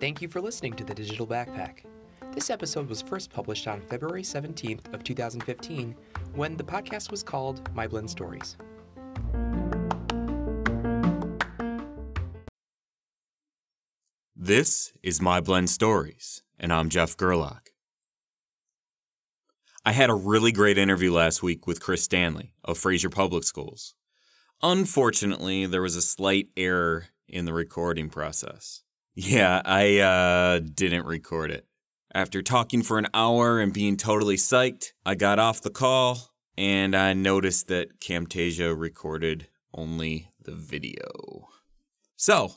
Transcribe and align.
Thank 0.00 0.22
you 0.22 0.28
for 0.28 0.40
listening 0.40 0.72
to 0.74 0.84
The 0.84 0.94
Digital 0.94 1.26
Backpack. 1.26 1.84
This 2.32 2.48
episode 2.48 2.88
was 2.88 3.02
first 3.02 3.30
published 3.30 3.68
on 3.68 3.82
February 3.82 4.22
17th 4.22 4.94
of 4.94 5.04
2015 5.04 5.94
when 6.34 6.56
the 6.56 6.64
podcast 6.64 7.10
was 7.10 7.22
called 7.22 7.62
MyBlend 7.74 8.08
Stories. 8.08 8.56
This 14.34 14.94
is 15.02 15.20
MyBlend 15.20 15.68
Stories, 15.68 16.42
and 16.58 16.72
I'm 16.72 16.88
Jeff 16.88 17.18
Gerlach. 17.18 17.72
I 19.84 19.92
had 19.92 20.08
a 20.08 20.14
really 20.14 20.52
great 20.52 20.78
interview 20.78 21.12
last 21.12 21.42
week 21.42 21.66
with 21.66 21.82
Chris 21.82 22.02
Stanley 22.02 22.54
of 22.64 22.78
Fraser 22.78 23.10
Public 23.10 23.44
Schools. 23.44 23.94
Unfortunately, 24.62 25.66
there 25.66 25.82
was 25.82 25.96
a 25.96 26.02
slight 26.02 26.48
error 26.56 27.06
in 27.26 27.46
the 27.46 27.52
recording 27.52 28.08
process. 28.08 28.82
Yeah, 29.14 29.60
I 29.64 29.98
uh, 29.98 30.60
didn't 30.60 31.04
record 31.04 31.50
it. 31.50 31.66
After 32.14 32.42
talking 32.42 32.82
for 32.82 32.98
an 32.98 33.08
hour 33.12 33.58
and 33.58 33.72
being 33.72 33.96
totally 33.96 34.36
psyched, 34.36 34.92
I 35.04 35.14
got 35.16 35.38
off 35.38 35.62
the 35.62 35.70
call 35.70 36.32
and 36.56 36.94
I 36.94 37.12
noticed 37.12 37.68
that 37.68 38.00
Camtasia 38.00 38.78
recorded 38.78 39.48
only 39.74 40.30
the 40.42 40.54
video. 40.54 41.48
So, 42.16 42.52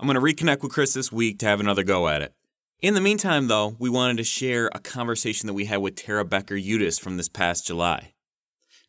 I'm 0.00 0.08
going 0.08 0.14
to 0.14 0.20
reconnect 0.20 0.62
with 0.62 0.72
Chris 0.72 0.94
this 0.94 1.12
week 1.12 1.38
to 1.40 1.46
have 1.46 1.60
another 1.60 1.84
go 1.84 2.08
at 2.08 2.22
it. 2.22 2.34
In 2.80 2.94
the 2.94 3.00
meantime, 3.00 3.46
though, 3.46 3.76
we 3.78 3.88
wanted 3.88 4.16
to 4.16 4.24
share 4.24 4.68
a 4.74 4.80
conversation 4.80 5.46
that 5.46 5.54
we 5.54 5.66
had 5.66 5.76
with 5.76 5.94
Tara 5.94 6.24
Becker 6.24 6.56
Utess 6.56 6.98
from 6.98 7.16
this 7.16 7.28
past 7.28 7.66
July. 7.66 8.11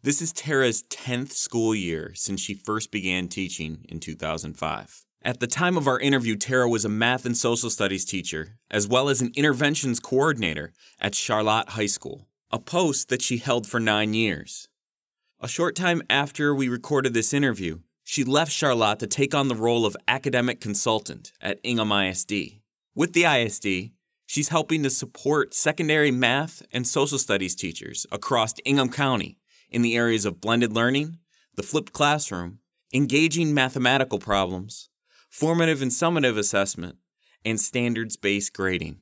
This 0.06 0.22
is 0.22 0.34
Tara's 0.34 0.84
10th 0.90 1.32
school 1.32 1.74
year 1.74 2.12
since 2.14 2.42
she 2.42 2.56
first 2.56 2.92
began 2.92 3.30
teaching 3.30 3.86
in 3.88 4.02
2005. 4.02 5.06
At 5.22 5.40
the 5.40 5.48
time 5.48 5.78
of 5.78 5.88
our 5.88 5.98
interview, 5.98 6.36
Tara 6.36 6.68
was 6.68 6.84
a 6.84 6.90
math 6.90 7.26
and 7.26 7.38
social 7.38 7.70
studies 7.70 8.04
teacher, 8.04 8.58
as 8.70 8.86
well 8.86 9.08
as 9.08 9.22
an 9.22 9.32
interventions 9.34 10.02
coordinator 10.02 10.74
at 11.00 11.16
Charlotte 11.16 11.70
High 11.70 11.86
School, 11.86 12.28
a 12.52 12.60
post 12.60 13.08
that 13.08 13.22
she 13.22 13.38
held 13.38 13.66
for 13.66 13.80
nine 13.80 14.14
years. 14.14 14.68
A 15.40 15.48
short 15.48 15.74
time 15.74 16.02
after 16.10 16.54
we 16.54 16.68
recorded 16.68 17.14
this 17.14 17.34
interview, 17.34 17.80
she 18.04 18.26
left 18.26 18.52
Charlotte 18.52 19.00
to 19.00 19.08
take 19.08 19.34
on 19.34 19.48
the 19.48 19.56
role 19.56 19.86
of 19.86 19.96
academic 20.10 20.60
consultant 20.60 21.32
at 21.40 21.62
Ingham 21.64 21.94
ISD. 21.94 22.60
With 22.94 23.14
the 23.14 23.24
ISD, 23.24 23.94
she's 24.26 24.50
helping 24.50 24.84
to 24.84 24.90
support 24.90 25.54
secondary 25.54 26.12
math 26.12 26.62
and 26.74 26.86
social 26.86 27.18
studies 27.18 27.56
teachers 27.56 28.06
across 28.12 28.54
Ingham 28.66 28.90
County 28.90 29.38
in 29.74 29.82
the 29.82 29.98
areas 29.98 30.24
of 30.24 30.40
blended 30.40 30.72
learning, 30.72 31.18
the 31.56 31.64
flipped 31.64 31.92
classroom, 31.92 32.60
engaging 32.94 33.54
mathematical 33.54 34.20
problems, 34.20 34.90
formative 35.30 35.82
and 35.82 35.92
summative 35.92 36.38
assessment, 36.38 36.96
and 37.44 37.60
standards 37.60 38.16
based 38.16 38.54
grading. 38.54 39.02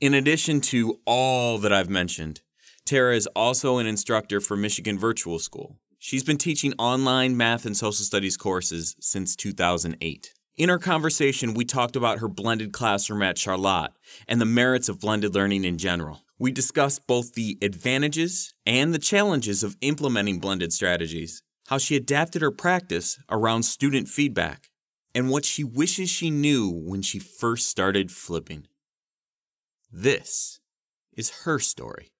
In 0.00 0.14
addition 0.14 0.60
to 0.62 0.98
all 1.04 1.58
that 1.58 1.72
I've 1.72 1.90
mentioned, 1.90 2.40
Tara 2.84 3.14
is 3.14 3.28
also 3.28 3.78
an 3.78 3.86
instructor 3.86 4.40
for 4.40 4.56
Michigan 4.56 4.98
Virtual 4.98 5.38
School. 5.38 5.78
She's 5.98 6.24
been 6.24 6.38
teaching 6.38 6.74
online 6.78 7.36
math 7.36 7.64
and 7.64 7.76
social 7.76 8.04
studies 8.04 8.36
courses 8.36 8.96
since 8.98 9.36
2008. 9.36 10.32
In 10.56 10.68
our 10.68 10.78
conversation, 10.78 11.54
we 11.54 11.64
talked 11.64 11.94
about 11.94 12.18
her 12.18 12.28
blended 12.28 12.72
classroom 12.72 13.22
at 13.22 13.38
Charlotte 13.38 13.92
and 14.26 14.40
the 14.40 14.44
merits 14.44 14.88
of 14.88 15.00
blended 15.00 15.34
learning 15.34 15.64
in 15.64 15.78
general. 15.78 16.24
We 16.42 16.50
discuss 16.50 16.98
both 16.98 17.34
the 17.34 17.56
advantages 17.62 18.52
and 18.66 18.92
the 18.92 18.98
challenges 18.98 19.62
of 19.62 19.76
implementing 19.80 20.40
blended 20.40 20.72
strategies, 20.72 21.40
how 21.68 21.78
she 21.78 21.94
adapted 21.94 22.42
her 22.42 22.50
practice 22.50 23.16
around 23.30 23.62
student 23.62 24.08
feedback, 24.08 24.68
and 25.14 25.30
what 25.30 25.44
she 25.44 25.62
wishes 25.62 26.10
she 26.10 26.30
knew 26.32 26.68
when 26.68 27.00
she 27.00 27.20
first 27.20 27.68
started 27.68 28.10
flipping. 28.10 28.66
This 29.92 30.58
is 31.16 31.44
her 31.44 31.60
story. 31.60 32.11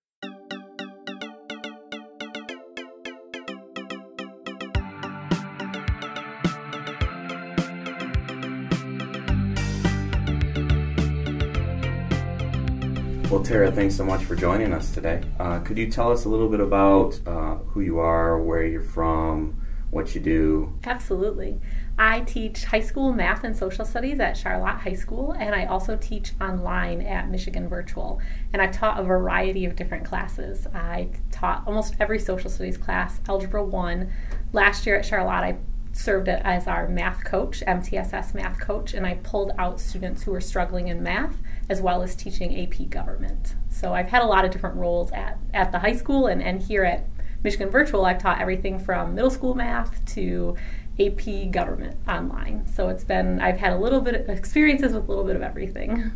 Well, 13.43 13.51
Tara, 13.51 13.73
thanks 13.73 13.97
so 13.97 14.05
much 14.05 14.23
for 14.23 14.37
joining 14.37 14.73
us 14.73 14.93
today. 14.93 15.21
Uh, 15.41 15.59
could 15.59 15.77
you 15.77 15.91
tell 15.91 16.13
us 16.13 16.27
a 16.27 16.29
little 16.29 16.49
bit 16.49 16.61
about 16.61 17.19
uh, 17.27 17.57
who 17.57 17.81
you 17.81 17.99
are, 17.99 18.41
where 18.41 18.65
you're 18.65 18.81
from, 18.81 19.61
what 19.91 20.15
you 20.15 20.21
do? 20.21 20.79
Absolutely. 20.85 21.61
I 21.99 22.21
teach 22.21 22.63
high 22.63 22.83
school 22.83 23.13
math 23.13 23.43
and 23.43 23.57
social 23.57 23.85
studies 23.85 24.21
at 24.21 24.37
Charlotte 24.37 24.77
High 24.77 24.95
School, 24.95 25.33
and 25.33 25.57
I 25.57 25.65
also 25.65 25.97
teach 25.97 26.35
online 26.41 27.01
at 27.01 27.31
Michigan 27.31 27.69
Virtual. 27.69 28.21
And 28.53 28.63
I've 28.63 28.71
taught 28.71 29.01
a 29.01 29.03
variety 29.03 29.65
of 29.65 29.75
different 29.75 30.05
classes. 30.05 30.69
I 30.73 31.09
taught 31.33 31.65
almost 31.67 31.97
every 31.99 32.21
social 32.21 32.49
studies 32.49 32.79
class, 32.79 33.21
Algebra 33.29 33.65
1. 33.65 34.13
Last 34.53 34.87
year 34.87 34.95
at 34.95 35.05
Charlotte, 35.05 35.33
I 35.33 35.57
served 35.93 36.29
as 36.29 36.67
our 36.67 36.89
math 36.89 37.25
coach, 37.25 37.63
MTSS 37.67 38.35
math 38.35 38.59
coach, 38.59 38.95
and 38.95 39.07
I 39.07 39.15
pulled 39.23 39.53
out 39.59 39.81
students 39.81 40.23
who 40.23 40.33
were 40.33 40.41
struggling 40.41 40.89
in 40.89 41.03
math 41.03 41.37
as 41.69 41.81
well 41.81 42.03
as 42.03 42.17
teaching 42.17 42.59
AP 42.61 42.89
government. 42.91 43.55
So 43.71 43.95
I've 43.95 44.09
had 44.09 44.23
a 44.23 44.27
lot 44.27 44.45
of 44.45 44.51
different 44.51 44.77
roles 44.77 45.13
at, 45.13 45.39
at 45.53 45.73
the 45.73 45.79
high 45.79 45.97
school 45.97 46.27
and, 46.27 46.43
and 46.43 46.63
here 46.63 46.85
at 46.85 47.07
Michigan 47.43 47.71
Virtual, 47.71 48.05
I've 48.05 48.19
taught 48.19 48.41
everything 48.41 48.79
from 48.79 49.15
middle 49.15 49.31
school 49.31 49.55
math 49.55 50.05
to 50.15 50.57
AP 51.01 51.51
government 51.51 51.97
online. 52.07 52.67
So 52.67 52.89
it's 52.89 53.05
been, 53.05 53.41
I've 53.41 53.59
had 53.59 53.73
a 53.73 53.79
little 53.79 54.01
bit 54.01 54.15
of 54.15 54.29
experiences 54.29 54.93
with 54.93 55.05
a 55.05 55.09
little 55.09 55.25
bit 55.25 55.37
of 55.37 55.43
everything. 55.43 56.13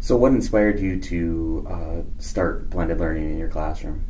So, 0.00 0.16
what 0.16 0.32
inspired 0.32 0.80
you 0.80 0.98
to 1.00 1.66
uh, 1.70 2.20
start 2.20 2.68
blended 2.70 2.98
learning 2.98 3.30
in 3.30 3.38
your 3.38 3.48
classroom? 3.48 4.04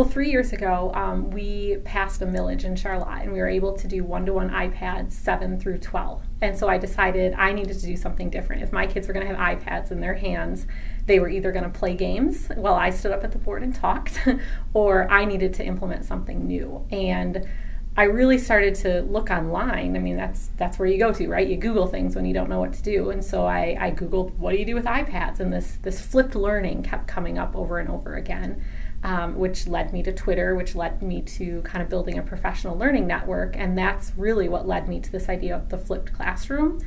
Well, 0.00 0.08
three 0.08 0.30
years 0.30 0.54
ago, 0.54 0.90
um, 0.94 1.30
we 1.30 1.76
passed 1.84 2.22
a 2.22 2.26
millage 2.26 2.64
in 2.64 2.74
Charlotte 2.74 3.20
and 3.20 3.34
we 3.34 3.38
were 3.38 3.50
able 3.50 3.74
to 3.74 3.86
do 3.86 4.02
one 4.02 4.24
to 4.24 4.32
one 4.32 4.48
iPads 4.48 5.12
7 5.12 5.60
through 5.60 5.76
12. 5.76 6.22
And 6.40 6.56
so 6.56 6.70
I 6.70 6.78
decided 6.78 7.34
I 7.34 7.52
needed 7.52 7.78
to 7.78 7.84
do 7.84 7.98
something 7.98 8.30
different. 8.30 8.62
If 8.62 8.72
my 8.72 8.86
kids 8.86 9.06
were 9.06 9.12
going 9.12 9.28
to 9.28 9.36
have 9.36 9.58
iPads 9.58 9.90
in 9.90 10.00
their 10.00 10.14
hands, 10.14 10.66
they 11.04 11.20
were 11.20 11.28
either 11.28 11.52
going 11.52 11.70
to 11.70 11.78
play 11.78 11.94
games 11.94 12.48
while 12.54 12.76
I 12.76 12.88
stood 12.88 13.12
up 13.12 13.24
at 13.24 13.32
the 13.32 13.38
board 13.38 13.62
and 13.62 13.74
talked, 13.74 14.26
or 14.72 15.06
I 15.10 15.26
needed 15.26 15.52
to 15.52 15.66
implement 15.66 16.06
something 16.06 16.46
new. 16.46 16.86
And 16.90 17.46
I 17.94 18.04
really 18.04 18.38
started 18.38 18.76
to 18.76 19.02
look 19.02 19.30
online. 19.30 19.96
I 19.96 19.98
mean, 19.98 20.16
that's 20.16 20.48
that's 20.56 20.78
where 20.78 20.88
you 20.88 20.96
go 20.96 21.12
to, 21.12 21.28
right? 21.28 21.46
You 21.46 21.58
Google 21.58 21.86
things 21.86 22.16
when 22.16 22.24
you 22.24 22.32
don't 22.32 22.48
know 22.48 22.60
what 22.60 22.72
to 22.72 22.82
do. 22.82 23.10
And 23.10 23.22
so 23.22 23.44
I, 23.44 23.76
I 23.78 23.90
Googled, 23.90 24.34
what 24.38 24.52
do 24.52 24.56
you 24.56 24.64
do 24.64 24.74
with 24.74 24.86
iPads? 24.86 25.40
And 25.40 25.52
this 25.52 25.76
this 25.82 26.00
flipped 26.00 26.34
learning 26.34 26.84
kept 26.84 27.06
coming 27.06 27.36
up 27.36 27.54
over 27.54 27.78
and 27.78 27.90
over 27.90 28.14
again, 28.14 28.64
um, 29.02 29.36
which 29.36 29.66
led 29.66 29.92
me 29.92 30.02
to 30.02 30.12
Twitter, 30.12 30.54
which 30.54 30.74
led 30.74 31.02
me 31.02 31.22
to 31.22 31.62
kind 31.62 31.82
of 31.82 31.88
building 31.88 32.18
a 32.18 32.22
professional 32.22 32.76
learning 32.76 33.06
network. 33.06 33.56
And 33.56 33.76
that's 33.76 34.12
really 34.16 34.48
what 34.48 34.66
led 34.66 34.88
me 34.88 35.00
to 35.00 35.10
this 35.10 35.28
idea 35.28 35.56
of 35.56 35.68
the 35.68 35.78
flipped 35.78 36.12
classroom. 36.12 36.80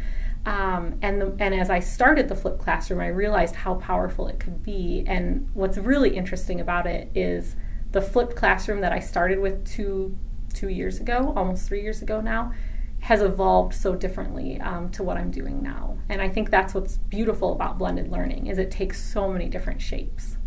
Um, 0.45 0.99
and 1.01 1.21
the, 1.21 1.35
and 1.39 1.55
as 1.55 1.69
I 1.69 1.79
started 1.79 2.27
the 2.27 2.35
flipped 2.35 2.59
classroom, 2.59 2.99
I 2.99 3.07
realized 3.07 3.55
how 3.55 3.75
powerful 3.75 4.27
it 4.27 4.39
could 4.39 4.61
be. 4.61 5.03
And 5.07 5.49
what's 5.53 5.77
really 5.77 6.15
interesting 6.15 6.59
about 6.59 6.85
it 6.85 7.09
is 7.15 7.55
the 7.91 8.01
flipped 8.01 8.35
classroom 8.35 8.81
that 8.81 8.91
I 8.91 8.99
started 8.99 9.39
with 9.39 9.65
two 9.65 10.17
two 10.53 10.69
years 10.69 10.99
ago, 10.99 11.33
almost 11.35 11.67
three 11.67 11.81
years 11.81 12.03
ago 12.03 12.21
now, 12.21 12.53
has 12.99 13.21
evolved 13.21 13.73
so 13.73 13.95
differently 13.95 14.61
um, 14.61 14.89
to 14.91 15.03
what 15.03 15.17
I'm 15.17 15.31
doing 15.31 15.63
now. 15.63 15.97
And 16.09 16.21
I 16.21 16.29
think 16.29 16.51
that's 16.51 16.73
what's 16.73 16.97
beautiful 16.97 17.51
about 17.51 17.77
blended 17.77 18.11
learning 18.11 18.47
is 18.47 18.57
it 18.57 18.71
takes 18.71 19.03
so 19.03 19.29
many 19.29 19.49
different 19.49 19.81
shapes. 19.81 20.37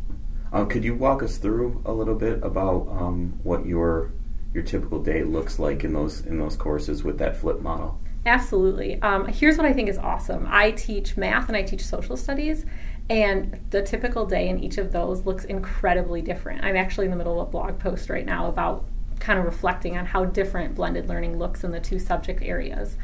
Uh, 0.52 0.64
could 0.64 0.84
you 0.84 0.94
walk 0.94 1.22
us 1.22 1.38
through 1.38 1.82
a 1.84 1.92
little 1.92 2.14
bit 2.14 2.42
about 2.42 2.88
um, 2.90 3.38
what 3.42 3.66
your 3.66 4.12
your 4.54 4.62
typical 4.62 5.02
day 5.02 5.22
looks 5.22 5.58
like 5.58 5.84
in 5.84 5.92
those 5.92 6.20
in 6.20 6.38
those 6.38 6.56
courses 6.56 7.04
with 7.04 7.18
that 7.18 7.36
flip 7.36 7.60
model? 7.60 8.00
Absolutely. 8.24 9.00
Um, 9.02 9.26
here's 9.26 9.56
what 9.56 9.66
I 9.66 9.72
think 9.72 9.88
is 9.88 9.98
awesome. 9.98 10.48
I 10.50 10.72
teach 10.72 11.16
math 11.16 11.48
and 11.48 11.56
I 11.56 11.62
teach 11.62 11.84
social 11.84 12.16
studies, 12.16 12.64
and 13.08 13.60
the 13.70 13.82
typical 13.82 14.26
day 14.26 14.48
in 14.48 14.58
each 14.58 14.78
of 14.78 14.92
those 14.92 15.26
looks 15.26 15.44
incredibly 15.44 16.22
different. 16.22 16.64
I'm 16.64 16.76
actually 16.76 17.06
in 17.06 17.10
the 17.12 17.16
middle 17.16 17.40
of 17.40 17.48
a 17.48 17.50
blog 17.50 17.78
post 17.78 18.10
right 18.10 18.26
now 18.26 18.48
about 18.48 18.86
kind 19.20 19.38
of 19.38 19.44
reflecting 19.44 19.96
on 19.96 20.06
how 20.06 20.24
different 20.24 20.74
blended 20.74 21.08
learning 21.08 21.38
looks 21.38 21.64
in 21.64 21.70
the 21.70 21.80
two 21.80 21.98
subject 21.98 22.42
areas. 22.42 22.96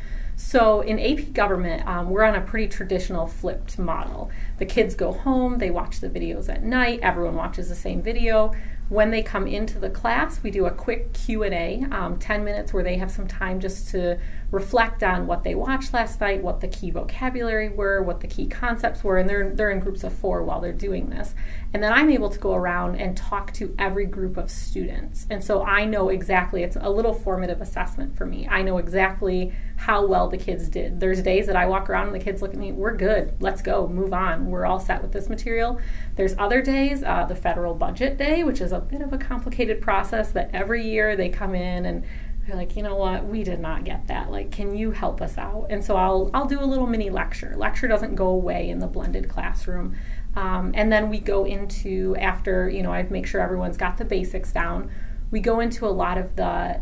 So 0.44 0.82
in 0.82 0.98
AP 0.98 1.32
government, 1.32 1.86
um, 1.86 2.10
we're 2.10 2.24
on 2.24 2.34
a 2.34 2.40
pretty 2.42 2.66
traditional 2.68 3.26
flipped 3.26 3.78
model. 3.78 4.30
The 4.58 4.66
kids 4.66 4.94
go 4.94 5.12
home, 5.12 5.58
they 5.58 5.70
watch 5.70 6.00
the 6.00 6.10
videos 6.10 6.50
at 6.50 6.62
night, 6.62 7.00
everyone 7.02 7.36
watches 7.36 7.68
the 7.70 7.74
same 7.74 8.02
video. 8.02 8.52
when 8.88 9.10
they 9.10 9.22
come 9.22 9.46
into 9.46 9.78
the 9.78 9.88
class 9.88 10.42
we 10.42 10.50
do 10.50 10.66
a 10.66 10.70
quick 10.70 11.14
q&a 11.14 11.82
um, 11.90 12.18
10 12.18 12.44
minutes 12.44 12.74
where 12.74 12.84
they 12.84 12.96
have 12.98 13.10
some 13.10 13.26
time 13.26 13.58
just 13.58 13.88
to 13.88 14.18
reflect 14.52 15.02
on 15.02 15.26
what 15.26 15.44
they 15.44 15.54
watched 15.54 15.94
last 15.94 16.20
night 16.20 16.42
what 16.42 16.60
the 16.60 16.68
key 16.68 16.90
vocabulary 16.90 17.70
were 17.70 18.02
what 18.02 18.20
the 18.20 18.26
key 18.26 18.46
concepts 18.46 19.02
were 19.02 19.16
and 19.16 19.28
they're, 19.28 19.50
they're 19.54 19.70
in 19.70 19.80
groups 19.80 20.04
of 20.04 20.12
four 20.12 20.44
while 20.44 20.60
they're 20.60 20.72
doing 20.72 21.08
this. 21.08 21.34
And 21.72 21.82
then 21.82 21.92
i'm 21.92 22.10
able 22.10 22.28
to 22.28 22.38
go 22.38 22.54
around 22.54 22.96
and 22.96 23.16
talk 23.16 23.52
to 23.54 23.74
every 23.78 24.04
group 24.04 24.36
of 24.36 24.50
students. 24.50 25.26
And 25.30 25.42
so 25.42 25.62
i 25.64 25.86
know 25.86 26.10
exactly 26.10 26.62
it's 26.62 26.76
a 26.78 26.90
little 26.90 27.14
formative 27.14 27.62
assessment 27.62 28.14
for 28.14 28.26
me. 28.26 28.46
I 28.46 28.60
know 28.60 28.76
exactly 28.76 29.54
how 29.76 30.06
well 30.06 30.28
the 30.28 30.36
kids 30.36 30.68
did. 30.68 31.00
There's 31.00 31.22
days 31.22 31.46
that 31.46 31.56
i 31.56 31.64
walk 31.64 31.88
around 31.88 32.08
and 32.08 32.14
the 32.14 32.24
kids 32.24 32.42
look 32.42 32.52
at 32.52 32.60
me 32.60 32.72
we're 32.72 32.94
good. 32.94 33.34
Let's 33.40 33.62
go. 33.62 33.88
Move 33.88 34.12
on. 34.12 34.50
We're 34.50 34.66
all 34.66 34.80
set 34.80 35.00
with 35.00 35.12
this 35.12 35.30
material. 35.30 35.80
There's 36.16 36.36
other 36.36 36.60
days 36.60 37.02
uh, 37.02 37.24
the 37.24 37.34
federal 37.34 37.74
budget 37.74 38.18
day 38.18 38.44
which 38.44 38.60
is 38.60 38.72
a 38.72 38.80
bit 38.80 39.00
of 39.00 39.14
a 39.14 39.18
complicated 39.18 39.80
process 39.80 40.30
that 40.32 40.50
every 40.52 40.86
year 40.86 41.16
they 41.16 41.30
come 41.30 41.54
in 41.54 41.86
and 41.86 42.04
they're 42.46 42.56
like, 42.56 42.76
you 42.76 42.82
know 42.82 42.96
what, 42.96 43.24
we 43.24 43.44
did 43.44 43.60
not 43.60 43.84
get 43.84 44.08
that. 44.08 44.30
Like, 44.30 44.50
can 44.50 44.74
you 44.74 44.90
help 44.90 45.20
us 45.22 45.38
out? 45.38 45.66
And 45.70 45.84
so 45.84 45.96
I'll 45.96 46.30
I'll 46.34 46.46
do 46.46 46.60
a 46.60 46.66
little 46.66 46.86
mini 46.86 47.08
lecture. 47.08 47.54
Lecture 47.56 47.86
doesn't 47.86 48.16
go 48.16 48.26
away 48.26 48.68
in 48.68 48.80
the 48.80 48.88
blended 48.88 49.28
classroom. 49.28 49.96
Um, 50.34 50.72
and 50.74 50.90
then 50.90 51.08
we 51.08 51.20
go 51.20 51.44
into 51.44 52.16
after 52.16 52.68
you 52.68 52.82
know 52.82 52.92
I 52.92 53.02
make 53.04 53.26
sure 53.26 53.40
everyone's 53.40 53.76
got 53.76 53.96
the 53.96 54.04
basics 54.04 54.52
down. 54.52 54.90
We 55.30 55.40
go 55.40 55.60
into 55.60 55.86
a 55.86 55.90
lot 55.90 56.18
of 56.18 56.34
the 56.36 56.80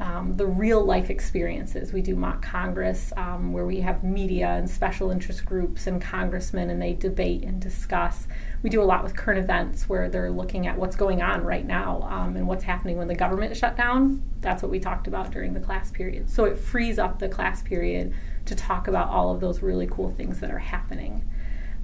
um, 0.00 0.32
the 0.34 0.46
real 0.46 0.82
life 0.82 1.10
experiences. 1.10 1.92
We 1.92 2.00
do 2.00 2.16
mock 2.16 2.40
Congress 2.40 3.12
um, 3.18 3.52
where 3.52 3.66
we 3.66 3.80
have 3.80 4.02
media 4.02 4.48
and 4.48 4.68
special 4.68 5.10
interest 5.10 5.44
groups 5.44 5.86
and 5.86 6.00
congressmen 6.00 6.70
and 6.70 6.80
they 6.80 6.94
debate 6.94 7.44
and 7.44 7.60
discuss. 7.60 8.26
We 8.62 8.70
do 8.70 8.82
a 8.82 8.84
lot 8.84 9.04
with 9.04 9.14
current 9.14 9.38
events 9.38 9.90
where 9.90 10.08
they're 10.08 10.30
looking 10.30 10.66
at 10.66 10.78
what's 10.78 10.96
going 10.96 11.20
on 11.20 11.44
right 11.44 11.66
now 11.66 12.08
um, 12.10 12.34
and 12.36 12.48
what's 12.48 12.64
happening 12.64 12.96
when 12.96 13.08
the 13.08 13.14
government 13.14 13.54
shut 13.56 13.76
down. 13.76 14.22
That's 14.40 14.62
what 14.62 14.70
we 14.70 14.80
talked 14.80 15.06
about 15.06 15.32
during 15.32 15.52
the 15.52 15.60
class 15.60 15.90
period. 15.90 16.30
So 16.30 16.46
it 16.46 16.56
frees 16.56 16.98
up 16.98 17.18
the 17.18 17.28
class 17.28 17.60
period 17.60 18.14
to 18.46 18.54
talk 18.54 18.88
about 18.88 19.08
all 19.08 19.30
of 19.30 19.40
those 19.40 19.60
really 19.60 19.86
cool 19.86 20.10
things 20.10 20.40
that 20.40 20.50
are 20.50 20.58
happening. 20.58 21.29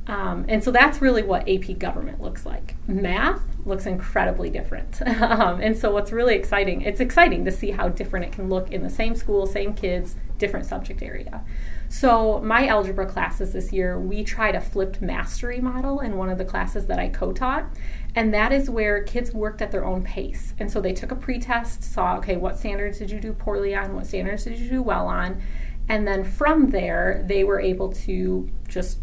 Um, 0.08 0.44
and 0.49 0.62
so 0.62 0.70
that's 0.70 1.00
really 1.03 1.23
what 1.23 1.49
AP 1.49 1.79
government 1.79 2.20
looks 2.20 2.47
like. 2.47 2.76
Math 2.87 3.43
looks 3.64 3.87
incredibly 3.87 4.50
different. 4.50 5.03
um, 5.20 5.61
and 5.61 5.76
so 5.76 5.91
what's 5.91 6.12
really 6.12 6.37
exciting, 6.37 6.82
it's 6.82 7.00
exciting 7.00 7.44
to 7.44 7.50
see 7.50 7.73
how 7.73 7.88
different 7.88 8.26
it 8.26 8.32
can 8.32 8.49
look 8.49 8.70
in 8.70 8.82
the 8.82 8.91
same 8.91 9.17
school, 9.17 9.47
same 9.47 9.75
kids, 9.75 10.14
different 10.38 10.67
subject 10.67 11.03
area. 11.03 11.44
So 11.88 12.41
my 12.41 12.67
algebra 12.67 13.06
classes 13.06 13.53
this 13.53 13.73
year, 13.73 13.99
we 13.99 14.23
tried 14.23 14.55
a 14.55 14.61
flipped 14.61 15.00
mastery 15.00 15.61
model 15.61 16.00
in 16.00 16.17
one 16.17 16.31
of 16.31 16.38
the 16.38 16.44
classes 16.44 16.87
that 16.87 16.99
I 16.99 17.08
co-taught. 17.08 17.67
And 18.14 18.32
that 18.32 18.53
is 18.53 18.70
where 18.70 19.03
kids 19.03 19.32
worked 19.32 19.61
at 19.61 19.73
their 19.73 19.85
own 19.85 20.03
pace. 20.03 20.55
And 20.58 20.70
so 20.70 20.81
they 20.81 20.93
took 20.93 21.11
a 21.11 21.17
pretest, 21.17 21.82
saw, 21.82 22.17
okay, 22.19 22.37
what 22.37 22.58
standards 22.58 22.99
did 22.99 23.11
you 23.11 23.20
do 23.20 23.32
poorly 23.32 23.75
on? 23.75 23.94
What 23.94 24.06
standards 24.06 24.44
did 24.44 24.58
you 24.58 24.69
do 24.69 24.82
well 24.82 25.06
on? 25.06 25.43
And 25.88 26.06
then 26.06 26.25
from 26.25 26.70
there, 26.70 27.25
they 27.26 27.44
were 27.44 27.61
able 27.61 27.93
to 27.93 28.50
just 28.67 28.99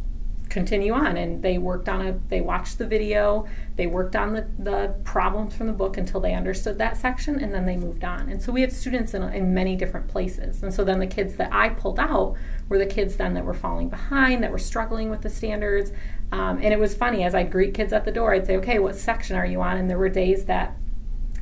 continue 0.53 0.93
on. 0.93 1.17
And 1.17 1.41
they 1.41 1.57
worked 1.57 1.89
on 1.89 2.05
a 2.05 2.19
they 2.29 2.39
watched 2.39 2.77
the 2.77 2.87
video 2.87 3.47
they 3.75 3.87
worked 3.87 4.15
on 4.15 4.33
the, 4.33 4.47
the 4.59 4.95
problems 5.03 5.55
from 5.55 5.65
the 5.65 5.73
book 5.73 5.97
until 5.97 6.19
they 6.19 6.35
understood 6.35 6.77
that 6.77 6.95
section 6.95 7.39
and 7.39 7.51
then 7.51 7.65
they 7.65 7.75
moved 7.75 8.03
on. 8.03 8.29
And 8.29 8.41
so 8.41 8.51
we 8.51 8.61
had 8.61 8.71
students 8.71 9.15
in, 9.15 9.23
in 9.23 9.53
many 9.53 9.75
different 9.75 10.07
places. 10.07 10.61
And 10.61 10.71
so 10.71 10.83
then 10.83 10.99
the 10.99 11.07
kids 11.07 11.35
that 11.35 11.51
i 11.51 11.69
pulled 11.69 11.99
out 11.99 12.35
were 12.69 12.77
the 12.77 12.85
kids 12.85 13.15
then 13.15 13.33
that 13.33 13.43
were 13.43 13.53
falling 13.53 13.89
behind 13.89 14.43
that 14.43 14.51
were 14.51 14.59
struggling 14.59 15.09
with 15.09 15.21
the 15.21 15.29
standards. 15.29 15.91
Um, 16.31 16.59
and 16.61 16.71
it 16.71 16.79
was 16.79 16.93
funny 16.95 17.23
as 17.23 17.33
i 17.33 17.43
greet 17.43 17.73
kids 17.73 17.91
at 17.93 18.05
the 18.05 18.11
door 18.11 18.33
i'd 18.33 18.45
say 18.45 18.57
okay 18.57 18.79
what 18.79 18.95
section 18.95 19.35
are 19.35 19.45
you 19.45 19.61
on? 19.61 19.77
And 19.77 19.89
there 19.89 19.97
were 19.97 20.09
days 20.09 20.45
that 20.45 20.77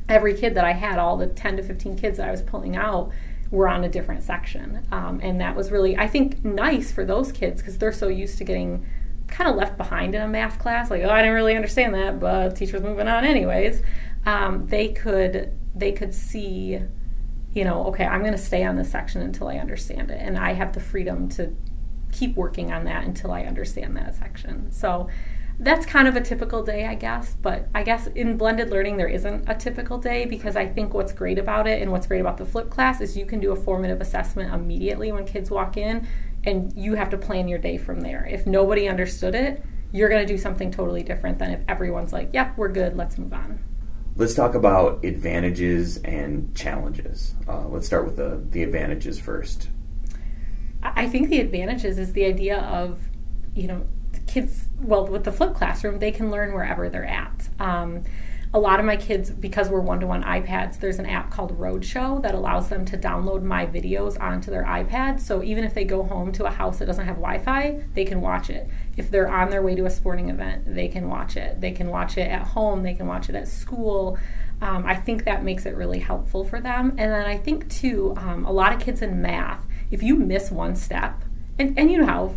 every 0.08 0.34
kid 0.34 0.54
that 0.54 0.64
i 0.64 0.72
had 0.72 0.98
all 0.98 1.18
the 1.18 1.26
10 1.26 1.58
to 1.58 1.62
15 1.62 1.98
kids 1.98 2.16
that 2.16 2.28
i 2.28 2.30
was 2.30 2.42
pulling 2.42 2.76
out 2.76 3.10
were 3.50 3.68
on 3.68 3.84
a 3.84 3.88
different 3.88 4.22
section. 4.22 4.86
Um, 4.90 5.20
and 5.22 5.38
that 5.42 5.54
was 5.54 5.70
really 5.70 5.98
i 5.98 6.08
think 6.08 6.42
nice 6.42 6.90
for 6.90 7.04
those 7.04 7.30
kids 7.30 7.60
because 7.60 7.76
they're 7.76 7.92
so 7.92 8.08
used 8.08 8.38
to 8.38 8.44
getting 8.44 8.86
kind 9.32 9.48
of 9.48 9.56
left 9.56 9.76
behind 9.76 10.14
in 10.14 10.20
a 10.20 10.28
math 10.28 10.58
class, 10.58 10.90
like, 10.90 11.02
oh, 11.02 11.10
I 11.10 11.22
didn't 11.22 11.34
really 11.34 11.56
understand 11.56 11.94
that, 11.94 12.20
but 12.20 12.54
teacher's 12.54 12.82
moving 12.82 13.08
on 13.08 13.24
anyways. 13.24 13.82
Um, 14.26 14.66
they 14.68 14.88
could 14.88 15.52
they 15.74 15.90
could 15.90 16.12
see, 16.12 16.78
you 17.54 17.64
know, 17.64 17.86
okay, 17.86 18.04
I'm 18.04 18.20
going 18.20 18.32
to 18.32 18.38
stay 18.38 18.62
on 18.62 18.76
this 18.76 18.90
section 18.90 19.22
until 19.22 19.48
I 19.48 19.56
understand 19.56 20.10
it, 20.10 20.20
and 20.20 20.38
I 20.38 20.52
have 20.52 20.74
the 20.74 20.80
freedom 20.80 21.28
to 21.30 21.56
keep 22.12 22.36
working 22.36 22.70
on 22.72 22.84
that 22.84 23.04
until 23.04 23.32
I 23.32 23.42
understand 23.44 23.96
that 23.96 24.14
section. 24.14 24.70
So 24.70 25.08
that's 25.58 25.86
kind 25.86 26.08
of 26.08 26.14
a 26.14 26.20
typical 26.20 26.62
day, 26.62 26.86
I 26.86 26.94
guess. 26.94 27.34
But 27.40 27.68
I 27.74 27.82
guess 27.84 28.08
in 28.08 28.36
blended 28.36 28.70
learning, 28.70 28.98
there 28.98 29.08
isn't 29.08 29.48
a 29.48 29.54
typical 29.54 29.96
day 29.96 30.26
because 30.26 30.56
I 30.56 30.66
think 30.66 30.92
what's 30.92 31.12
great 31.12 31.38
about 31.38 31.66
it 31.66 31.80
and 31.80 31.90
what's 31.90 32.06
great 32.06 32.20
about 32.20 32.36
the 32.36 32.44
flip 32.44 32.68
class 32.68 33.00
is 33.00 33.16
you 33.16 33.24
can 33.24 33.40
do 33.40 33.52
a 33.52 33.56
formative 33.56 34.00
assessment 34.00 34.52
immediately 34.52 35.10
when 35.10 35.24
kids 35.24 35.50
walk 35.50 35.78
in 35.78 36.06
and 36.44 36.72
you 36.76 36.94
have 36.94 37.10
to 37.10 37.18
plan 37.18 37.48
your 37.48 37.58
day 37.58 37.78
from 37.78 38.00
there. 38.00 38.26
If 38.26 38.46
nobody 38.46 38.88
understood 38.88 39.34
it, 39.34 39.64
you're 39.92 40.08
going 40.08 40.26
to 40.26 40.32
do 40.32 40.38
something 40.38 40.70
totally 40.70 41.02
different 41.02 41.38
than 41.38 41.50
if 41.50 41.60
everyone's 41.68 42.12
like, 42.12 42.30
yep, 42.32 42.56
we're 42.56 42.68
good, 42.68 42.96
let's 42.96 43.18
move 43.18 43.32
on. 43.32 43.62
Let's 44.16 44.34
talk 44.34 44.54
about 44.54 45.04
advantages 45.04 45.98
and 45.98 46.54
challenges. 46.54 47.34
Uh, 47.48 47.68
let's 47.68 47.86
start 47.86 48.04
with 48.04 48.16
the, 48.16 48.42
the 48.50 48.62
advantages 48.62 49.18
first. 49.18 49.68
I 50.82 51.08
think 51.08 51.28
the 51.28 51.40
advantages 51.40 51.98
is 51.98 52.12
the 52.12 52.24
idea 52.24 52.58
of, 52.58 53.00
you 53.54 53.68
know, 53.68 53.86
kids, 54.26 54.68
well, 54.80 55.06
with 55.06 55.24
the 55.24 55.32
flip 55.32 55.54
classroom, 55.54 55.98
they 55.98 56.10
can 56.10 56.30
learn 56.30 56.52
wherever 56.52 56.88
they're 56.88 57.06
at. 57.06 57.48
Um, 57.58 58.04
a 58.54 58.58
lot 58.58 58.78
of 58.78 58.84
my 58.84 58.96
kids, 58.96 59.30
because 59.30 59.70
we're 59.70 59.80
one 59.80 59.98
to 60.00 60.06
one 60.06 60.22
iPads, 60.22 60.78
there's 60.78 60.98
an 60.98 61.06
app 61.06 61.30
called 61.30 61.58
Roadshow 61.58 62.20
that 62.20 62.34
allows 62.34 62.68
them 62.68 62.84
to 62.84 62.98
download 62.98 63.42
my 63.42 63.64
videos 63.64 64.20
onto 64.20 64.50
their 64.50 64.64
iPad. 64.64 65.20
So 65.20 65.42
even 65.42 65.64
if 65.64 65.72
they 65.72 65.84
go 65.84 66.02
home 66.02 66.32
to 66.32 66.44
a 66.44 66.50
house 66.50 66.78
that 66.78 66.86
doesn't 66.86 67.06
have 67.06 67.16
Wi 67.16 67.38
Fi, 67.38 67.82
they 67.94 68.04
can 68.04 68.20
watch 68.20 68.50
it. 68.50 68.68
If 68.96 69.10
they're 69.10 69.30
on 69.30 69.48
their 69.48 69.62
way 69.62 69.74
to 69.76 69.86
a 69.86 69.90
sporting 69.90 70.28
event, 70.28 70.64
they 70.66 70.88
can 70.88 71.08
watch 71.08 71.36
it. 71.36 71.62
They 71.62 71.72
can 71.72 71.88
watch 71.88 72.18
it 72.18 72.28
at 72.28 72.48
home, 72.48 72.82
they 72.82 72.92
can 72.92 73.06
watch 73.06 73.30
it 73.30 73.34
at 73.34 73.48
school. 73.48 74.18
Um, 74.60 74.84
I 74.86 74.96
think 74.96 75.24
that 75.24 75.42
makes 75.42 75.64
it 75.64 75.74
really 75.74 75.98
helpful 76.00 76.44
for 76.44 76.60
them. 76.60 76.90
And 76.90 77.10
then 77.10 77.24
I 77.24 77.38
think, 77.38 77.70
too, 77.70 78.14
um, 78.18 78.44
a 78.44 78.52
lot 78.52 78.72
of 78.72 78.80
kids 78.80 79.00
in 79.00 79.22
math, 79.22 79.66
if 79.90 80.02
you 80.02 80.14
miss 80.14 80.50
one 80.50 80.76
step, 80.76 81.22
and, 81.58 81.76
and 81.78 81.90
you 81.90 81.98
know 81.98 82.06
how 82.06 82.34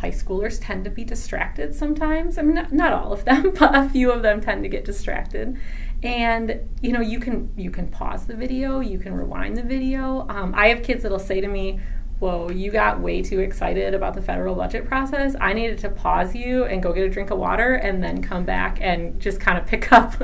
high 0.00 0.10
schoolers 0.10 0.58
tend 0.60 0.84
to 0.84 0.90
be 0.90 1.04
distracted 1.04 1.74
sometimes. 1.74 2.38
I 2.38 2.42
mean, 2.42 2.54
not, 2.54 2.72
not 2.72 2.92
all 2.92 3.12
of 3.12 3.24
them, 3.24 3.52
but 3.58 3.74
a 3.74 3.88
few 3.88 4.10
of 4.10 4.22
them 4.22 4.40
tend 4.40 4.62
to 4.62 4.68
get 4.68 4.84
distracted. 4.84 5.58
And 6.02 6.60
you 6.80 6.92
know, 6.92 7.00
you 7.00 7.20
can 7.20 7.52
you 7.56 7.70
can 7.70 7.88
pause 7.88 8.26
the 8.26 8.34
video, 8.34 8.80
you 8.80 8.98
can 8.98 9.14
rewind 9.14 9.56
the 9.56 9.62
video. 9.62 10.26
Um, 10.28 10.54
I 10.56 10.68
have 10.68 10.82
kids 10.82 11.02
that'll 11.02 11.18
say 11.18 11.42
to 11.42 11.48
me, 11.48 11.80
whoa, 12.20 12.50
you 12.50 12.70
got 12.70 13.00
way 13.00 13.22
too 13.22 13.40
excited 13.40 13.94
about 13.94 14.12
the 14.14 14.20
federal 14.20 14.54
budget 14.54 14.84
process. 14.84 15.34
I 15.40 15.54
needed 15.54 15.78
to 15.78 15.88
pause 15.88 16.34
you 16.34 16.64
and 16.64 16.82
go 16.82 16.92
get 16.92 17.04
a 17.04 17.08
drink 17.08 17.30
of 17.30 17.38
water 17.38 17.74
and 17.74 18.04
then 18.04 18.22
come 18.22 18.44
back 18.44 18.76
and 18.80 19.18
just 19.18 19.40
kind 19.40 19.56
of 19.56 19.66
pick 19.66 19.90
up 19.92 20.14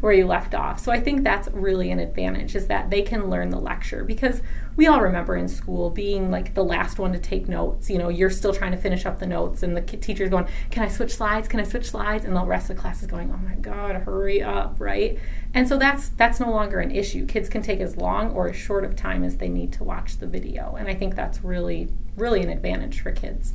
where 0.00 0.12
you 0.12 0.26
left 0.26 0.54
off. 0.54 0.80
So 0.80 0.90
I 0.90 1.00
think 1.00 1.22
that's 1.22 1.48
really 1.52 1.92
an 1.92 2.00
advantage 2.00 2.56
is 2.56 2.66
that 2.66 2.90
they 2.90 3.02
can 3.02 3.30
learn 3.30 3.50
the 3.50 3.60
lecture 3.60 4.04
because 4.04 4.42
we 4.76 4.88
all 4.88 5.00
remember 5.00 5.36
in 5.36 5.46
school 5.46 5.90
being 5.90 6.30
like 6.30 6.54
the 6.54 6.64
last 6.64 6.98
one 6.98 7.12
to 7.12 7.18
take 7.18 7.48
notes. 7.48 7.88
You 7.88 7.98
know, 7.98 8.08
you're 8.08 8.30
still 8.30 8.52
trying 8.52 8.72
to 8.72 8.78
finish 8.78 9.06
up 9.06 9.20
the 9.20 9.26
notes 9.26 9.62
and 9.62 9.76
the 9.76 9.80
teacher's 9.80 10.30
going, 10.30 10.46
"Can 10.70 10.82
I 10.82 10.88
switch 10.88 11.14
slides? 11.14 11.46
Can 11.46 11.60
I 11.60 11.64
switch 11.64 11.90
slides?" 11.90 12.24
and 12.24 12.34
the 12.34 12.44
rest 12.44 12.70
of 12.70 12.76
the 12.76 12.82
class 12.82 13.00
is 13.00 13.06
going, 13.06 13.30
"Oh 13.32 13.48
my 13.48 13.54
god, 13.54 13.94
hurry 13.94 14.42
up!" 14.42 14.80
Right? 14.80 15.18
And 15.52 15.68
so 15.68 15.78
that's 15.78 16.08
that's 16.10 16.40
no 16.40 16.50
longer 16.50 16.80
an 16.80 16.90
issue. 16.90 17.26
Kids 17.26 17.48
can 17.48 17.62
take 17.62 17.80
as 17.80 17.96
long 17.96 18.32
or 18.32 18.48
as 18.48 18.56
short 18.56 18.84
of 18.84 18.96
time 18.96 19.22
as 19.22 19.36
they 19.36 19.48
need 19.48 19.72
to 19.74 19.84
watch 19.84 20.18
the 20.18 20.26
video, 20.26 20.74
and 20.76 20.88
I 20.88 20.94
think 20.94 21.14
that's 21.14 21.43
really 21.44 21.88
really 22.16 22.42
an 22.42 22.50
advantage 22.50 23.00
for 23.00 23.10
kids. 23.12 23.52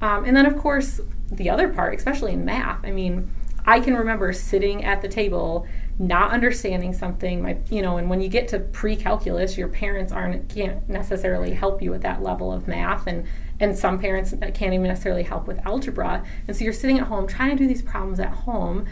Um, 0.00 0.24
and 0.24 0.36
then 0.36 0.46
of 0.46 0.56
course 0.56 1.00
the 1.30 1.50
other 1.50 1.68
part, 1.68 1.94
especially 1.94 2.32
in 2.32 2.44
math, 2.44 2.84
I 2.84 2.92
mean, 2.92 3.30
I 3.64 3.80
can 3.80 3.96
remember 3.96 4.32
sitting 4.32 4.84
at 4.84 5.02
the 5.02 5.08
table 5.08 5.66
not 5.98 6.30
understanding 6.30 6.92
something 6.92 7.42
my 7.42 7.56
you 7.70 7.80
know 7.80 7.96
and 7.96 8.10
when 8.10 8.20
you 8.20 8.28
get 8.28 8.48
to 8.48 8.58
pre-calculus 8.58 9.56
your 9.56 9.68
parents 9.68 10.12
aren't 10.12 10.46
can't 10.48 10.86
necessarily 10.90 11.52
help 11.54 11.80
you 11.80 11.90
with 11.90 12.02
that 12.02 12.22
level 12.22 12.52
of 12.52 12.68
math 12.68 13.06
and 13.06 13.26
and 13.60 13.78
some 13.78 13.98
parents 13.98 14.34
can't 14.52 14.74
even 14.74 14.82
necessarily 14.82 15.22
help 15.22 15.46
with 15.46 15.58
algebra 15.66 16.22
and 16.46 16.54
so 16.54 16.62
you're 16.62 16.72
sitting 16.72 16.98
at 16.98 17.06
home 17.06 17.26
trying 17.26 17.48
to 17.50 17.56
do 17.56 17.66
these 17.66 17.80
problems 17.80 18.20
at 18.20 18.30
home 18.30 18.84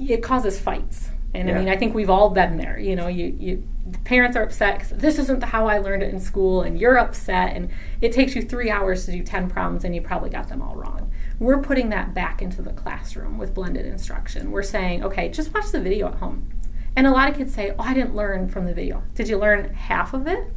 it 0.00 0.20
causes 0.20 0.58
fights 0.58 1.10
and 1.34 1.48
yeah. 1.48 1.54
I 1.54 1.58
mean, 1.58 1.68
I 1.68 1.76
think 1.76 1.94
we've 1.94 2.10
all 2.10 2.30
been 2.30 2.56
there. 2.56 2.78
You 2.78 2.96
know, 2.96 3.08
you, 3.08 3.36
you 3.38 3.68
parents 4.04 4.36
are 4.36 4.42
upset 4.42 4.78
because 4.78 4.96
this 4.98 5.18
isn't 5.18 5.42
how 5.42 5.66
I 5.66 5.78
learned 5.78 6.02
it 6.02 6.12
in 6.12 6.20
school, 6.20 6.62
and 6.62 6.78
you're 6.80 6.98
upset, 6.98 7.54
and 7.54 7.70
it 8.00 8.12
takes 8.12 8.34
you 8.34 8.42
three 8.42 8.70
hours 8.70 9.04
to 9.06 9.12
do 9.12 9.22
ten 9.22 9.48
problems, 9.48 9.84
and 9.84 9.94
you 9.94 10.00
probably 10.00 10.30
got 10.30 10.48
them 10.48 10.62
all 10.62 10.74
wrong. 10.74 11.10
We're 11.38 11.62
putting 11.62 11.90
that 11.90 12.14
back 12.14 12.42
into 12.42 12.62
the 12.62 12.72
classroom 12.72 13.38
with 13.38 13.54
blended 13.54 13.86
instruction. 13.86 14.50
We're 14.50 14.62
saying, 14.62 15.04
okay, 15.04 15.28
just 15.28 15.54
watch 15.54 15.70
the 15.70 15.80
video 15.80 16.08
at 16.08 16.16
home. 16.16 16.50
And 16.96 17.06
a 17.06 17.12
lot 17.12 17.30
of 17.30 17.36
kids 17.36 17.54
say, 17.54 17.74
oh, 17.78 17.82
I 17.82 17.94
didn't 17.94 18.16
learn 18.16 18.48
from 18.48 18.66
the 18.66 18.74
video. 18.74 19.04
Did 19.14 19.28
you 19.28 19.38
learn 19.38 19.72
half 19.72 20.14
of 20.14 20.26
it? 20.26 20.50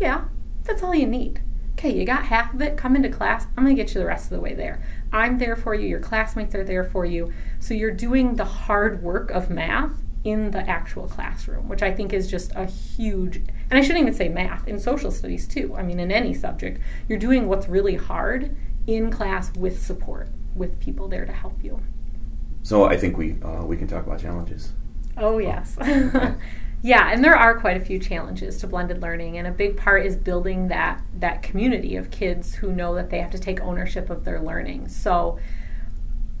Yeah, 0.00 0.24
that's 0.64 0.82
all 0.82 0.94
you 0.94 1.06
need. 1.06 1.42
Okay, 1.72 1.92
you 1.98 2.06
got 2.06 2.26
half 2.26 2.54
of 2.54 2.62
it. 2.62 2.76
Come 2.76 2.96
into 2.96 3.08
class. 3.08 3.46
I'm 3.56 3.64
going 3.64 3.76
to 3.76 3.82
get 3.82 3.94
you 3.94 4.00
the 4.00 4.06
rest 4.06 4.26
of 4.26 4.30
the 4.30 4.40
way 4.40 4.54
there. 4.54 4.82
I'm 5.12 5.38
there 5.38 5.56
for 5.56 5.74
you. 5.74 5.88
Your 5.88 6.00
classmates 6.00 6.54
are 6.54 6.64
there 6.64 6.84
for 6.84 7.04
you. 7.04 7.32
So 7.58 7.74
you're 7.74 7.90
doing 7.90 8.36
the 8.36 8.44
hard 8.44 9.02
work 9.02 9.30
of 9.30 9.50
math 9.50 10.01
in 10.24 10.52
the 10.52 10.68
actual 10.68 11.08
classroom, 11.08 11.68
which 11.68 11.82
I 11.82 11.92
think 11.92 12.12
is 12.12 12.30
just 12.30 12.52
a 12.54 12.66
huge, 12.66 13.36
and 13.36 13.72
I 13.78 13.80
shouldn't 13.80 14.02
even 14.02 14.14
say 14.14 14.28
math, 14.28 14.68
in 14.68 14.78
social 14.78 15.10
studies 15.10 15.48
too. 15.48 15.74
I 15.76 15.82
mean, 15.82 15.98
in 15.98 16.12
any 16.12 16.32
subject, 16.32 16.80
you're 17.08 17.18
doing 17.18 17.48
what's 17.48 17.68
really 17.68 17.96
hard 17.96 18.56
in 18.86 19.10
class 19.10 19.52
with 19.56 19.82
support, 19.82 20.28
with 20.54 20.80
people 20.80 21.08
there 21.08 21.24
to 21.24 21.32
help 21.32 21.62
you. 21.62 21.80
So 22.62 22.84
I 22.84 22.96
think 22.96 23.16
we 23.16 23.36
uh, 23.42 23.64
we 23.64 23.76
can 23.76 23.88
talk 23.88 24.06
about 24.06 24.20
challenges. 24.20 24.72
Oh 25.16 25.38
yes. 25.38 25.76
yeah, 26.82 27.10
and 27.12 27.24
there 27.24 27.36
are 27.36 27.58
quite 27.58 27.76
a 27.76 27.84
few 27.84 27.98
challenges 27.98 28.58
to 28.58 28.68
blended 28.68 29.02
learning 29.02 29.36
and 29.38 29.46
a 29.46 29.50
big 29.50 29.76
part 29.76 30.06
is 30.06 30.16
building 30.16 30.68
that 30.68 31.02
that 31.18 31.42
community 31.42 31.96
of 31.96 32.10
kids 32.12 32.54
who 32.56 32.72
know 32.72 32.94
that 32.94 33.10
they 33.10 33.18
have 33.18 33.32
to 33.32 33.38
take 33.38 33.60
ownership 33.60 34.10
of 34.10 34.24
their 34.24 34.40
learning. 34.40 34.88
So 34.88 35.38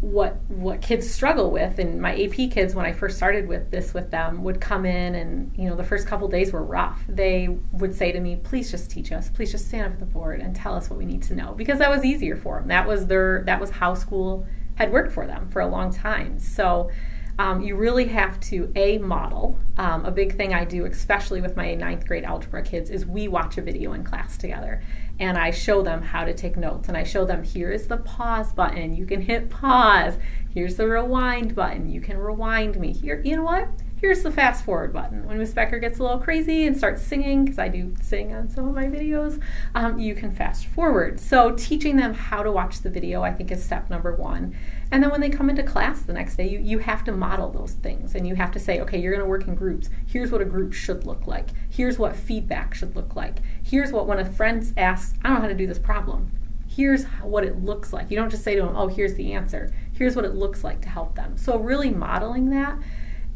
what 0.02 0.36
what 0.48 0.82
kids 0.82 1.08
struggle 1.08 1.52
with 1.52 1.78
and 1.78 2.02
my 2.02 2.12
AP 2.20 2.50
kids 2.50 2.74
when 2.74 2.84
I 2.84 2.92
first 2.92 3.16
started 3.16 3.46
with 3.46 3.70
this 3.70 3.94
with 3.94 4.10
them 4.10 4.42
would 4.42 4.60
come 4.60 4.84
in 4.84 5.14
and 5.14 5.52
you 5.56 5.68
know 5.68 5.76
the 5.76 5.84
first 5.84 6.08
couple 6.08 6.26
days 6.26 6.52
were 6.52 6.64
rough. 6.64 7.04
They 7.08 7.56
would 7.70 7.94
say 7.94 8.10
to 8.10 8.18
me, 8.18 8.34
"Please 8.34 8.68
just 8.68 8.90
teach 8.90 9.12
us. 9.12 9.30
Please 9.30 9.52
just 9.52 9.68
stand 9.68 9.86
up 9.86 9.92
at 9.92 10.00
the 10.00 10.04
board 10.06 10.40
and 10.40 10.56
tell 10.56 10.74
us 10.74 10.90
what 10.90 10.98
we 10.98 11.04
need 11.04 11.22
to 11.22 11.36
know." 11.36 11.52
Because 11.52 11.78
that 11.78 11.88
was 11.88 12.04
easier 12.04 12.34
for 12.34 12.58
them. 12.58 12.66
That 12.66 12.88
was 12.88 13.06
their 13.06 13.44
that 13.46 13.60
was 13.60 13.70
how 13.70 13.94
school 13.94 14.44
had 14.74 14.90
worked 14.90 15.12
for 15.12 15.24
them 15.24 15.48
for 15.50 15.60
a 15.60 15.68
long 15.68 15.92
time. 15.92 16.40
So 16.40 16.90
um, 17.38 17.60
you 17.60 17.76
really 17.76 18.06
have 18.06 18.38
to 18.40 18.70
a 18.76 18.98
model. 18.98 19.58
Um, 19.78 20.04
a 20.04 20.10
big 20.10 20.36
thing 20.36 20.52
I 20.52 20.64
do, 20.64 20.84
especially 20.84 21.40
with 21.40 21.56
my 21.56 21.74
ninth 21.74 22.06
grade 22.06 22.24
algebra 22.24 22.62
kids, 22.62 22.90
is 22.90 23.06
we 23.06 23.28
watch 23.28 23.58
a 23.58 23.62
video 23.62 23.92
in 23.92 24.04
class 24.04 24.36
together, 24.36 24.82
and 25.18 25.38
I 25.38 25.50
show 25.50 25.82
them 25.82 26.02
how 26.02 26.24
to 26.24 26.34
take 26.34 26.56
notes. 26.56 26.88
And 26.88 26.96
I 26.96 27.04
show 27.04 27.24
them 27.24 27.42
here 27.42 27.70
is 27.70 27.86
the 27.86 27.96
pause 27.98 28.52
button. 28.52 28.94
You 28.94 29.06
can 29.06 29.22
hit 29.22 29.50
pause. 29.50 30.14
Here's 30.52 30.76
the 30.76 30.86
rewind 30.86 31.54
button. 31.54 31.88
You 31.88 32.00
can 32.00 32.18
rewind 32.18 32.78
me. 32.78 32.92
Here, 32.92 33.22
you 33.24 33.36
know 33.36 33.44
what? 33.44 33.68
here's 34.02 34.24
the 34.24 34.30
fast 34.32 34.64
forward 34.64 34.92
button. 34.92 35.24
When 35.24 35.38
Miss 35.38 35.52
Becker 35.52 35.78
gets 35.78 36.00
a 36.00 36.02
little 36.02 36.18
crazy 36.18 36.66
and 36.66 36.76
starts 36.76 37.02
singing, 37.02 37.44
because 37.44 37.58
I 37.58 37.68
do 37.68 37.94
sing 38.02 38.34
on 38.34 38.50
some 38.50 38.68
of 38.68 38.74
my 38.74 38.86
videos, 38.86 39.40
um, 39.76 39.98
you 40.00 40.16
can 40.16 40.32
fast 40.32 40.66
forward. 40.66 41.20
So 41.20 41.52
teaching 41.52 41.96
them 41.96 42.12
how 42.12 42.42
to 42.42 42.50
watch 42.50 42.80
the 42.80 42.90
video, 42.90 43.22
I 43.22 43.32
think, 43.32 43.52
is 43.52 43.64
step 43.64 43.88
number 43.88 44.12
one. 44.14 44.56
And 44.92 45.02
then 45.02 45.10
when 45.10 45.22
they 45.22 45.30
come 45.30 45.48
into 45.48 45.62
class 45.62 46.02
the 46.02 46.12
next 46.12 46.36
day, 46.36 46.46
you, 46.46 46.58
you 46.58 46.78
have 46.80 47.02
to 47.04 47.12
model 47.12 47.50
those 47.50 47.72
things 47.72 48.14
and 48.14 48.28
you 48.28 48.34
have 48.34 48.50
to 48.52 48.60
say, 48.60 48.78
okay, 48.80 49.00
you're 49.00 49.12
going 49.12 49.24
to 49.24 49.28
work 49.28 49.48
in 49.48 49.54
groups. 49.54 49.88
Here's 50.06 50.30
what 50.30 50.42
a 50.42 50.44
group 50.44 50.74
should 50.74 51.06
look 51.06 51.26
like. 51.26 51.48
Here's 51.70 51.98
what 51.98 52.14
feedback 52.14 52.74
should 52.74 52.94
look 52.94 53.16
like. 53.16 53.38
Here's 53.62 53.90
what 53.90 54.06
when 54.06 54.18
a 54.18 54.24
friend 54.24 54.70
asks, 54.76 55.18
I 55.24 55.28
don't 55.28 55.36
know 55.36 55.42
how 55.42 55.48
to 55.48 55.54
do 55.54 55.66
this 55.66 55.78
problem. 55.78 56.30
Here's 56.68 57.04
what 57.22 57.42
it 57.42 57.64
looks 57.64 57.94
like. 57.94 58.10
You 58.10 58.18
don't 58.18 58.28
just 58.28 58.44
say 58.44 58.54
to 58.54 58.62
them, 58.62 58.76
oh, 58.76 58.88
here's 58.88 59.14
the 59.14 59.32
answer. 59.32 59.72
Here's 59.92 60.14
what 60.14 60.26
it 60.26 60.34
looks 60.34 60.62
like 60.62 60.82
to 60.82 60.90
help 60.90 61.14
them. 61.14 61.38
So, 61.38 61.58
really 61.58 61.90
modeling 61.90 62.50
that 62.50 62.78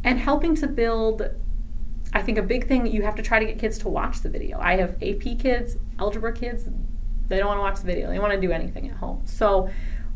and 0.05 0.19
helping 0.19 0.55
to 0.57 0.67
build 0.67 1.23
I 2.13 2.23
think 2.23 2.39
a 2.39 2.43
big 2.43 2.69
thing 2.69 2.87
you 2.87 3.03
have 3.03 3.17
to 3.17 3.23
try 3.23 3.41
to 3.41 3.45
get 3.45 3.59
kids 3.59 3.79
to 3.79 3.89
watch 3.89 4.21
the 4.21 4.29
video. 4.31 4.59
I 4.59 4.77
have 4.77 4.91
AP 5.03 5.39
kids, 5.39 5.77
algebra 5.99 6.33
kids, 6.33 6.67
they 7.29 7.39
don't 7.39 7.49
want 7.49 7.59
to 7.59 7.63
watch 7.63 7.81
the 7.81 7.87
video. 7.87 8.09
They 8.09 8.19
want 8.19 8.33
to 8.33 8.41
do 8.41 8.53
anything 8.53 8.89
at 8.89 8.97
home. 8.97 9.23
So 9.25 9.69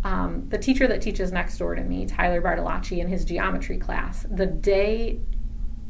um, 0.05 0.49
the 0.49 0.59
teacher 0.59 0.87
that 0.87 1.03
teaches 1.03 1.33
next 1.33 1.59
door 1.59 1.75
to 1.75 1.83
me, 1.83 2.07
Tyler 2.07 2.41
Bartolacci, 2.41 2.99
in 2.99 3.09
his 3.09 3.25
geometry 3.25 3.79
class, 3.79 4.27
the 4.31 4.47
day, 4.47 5.21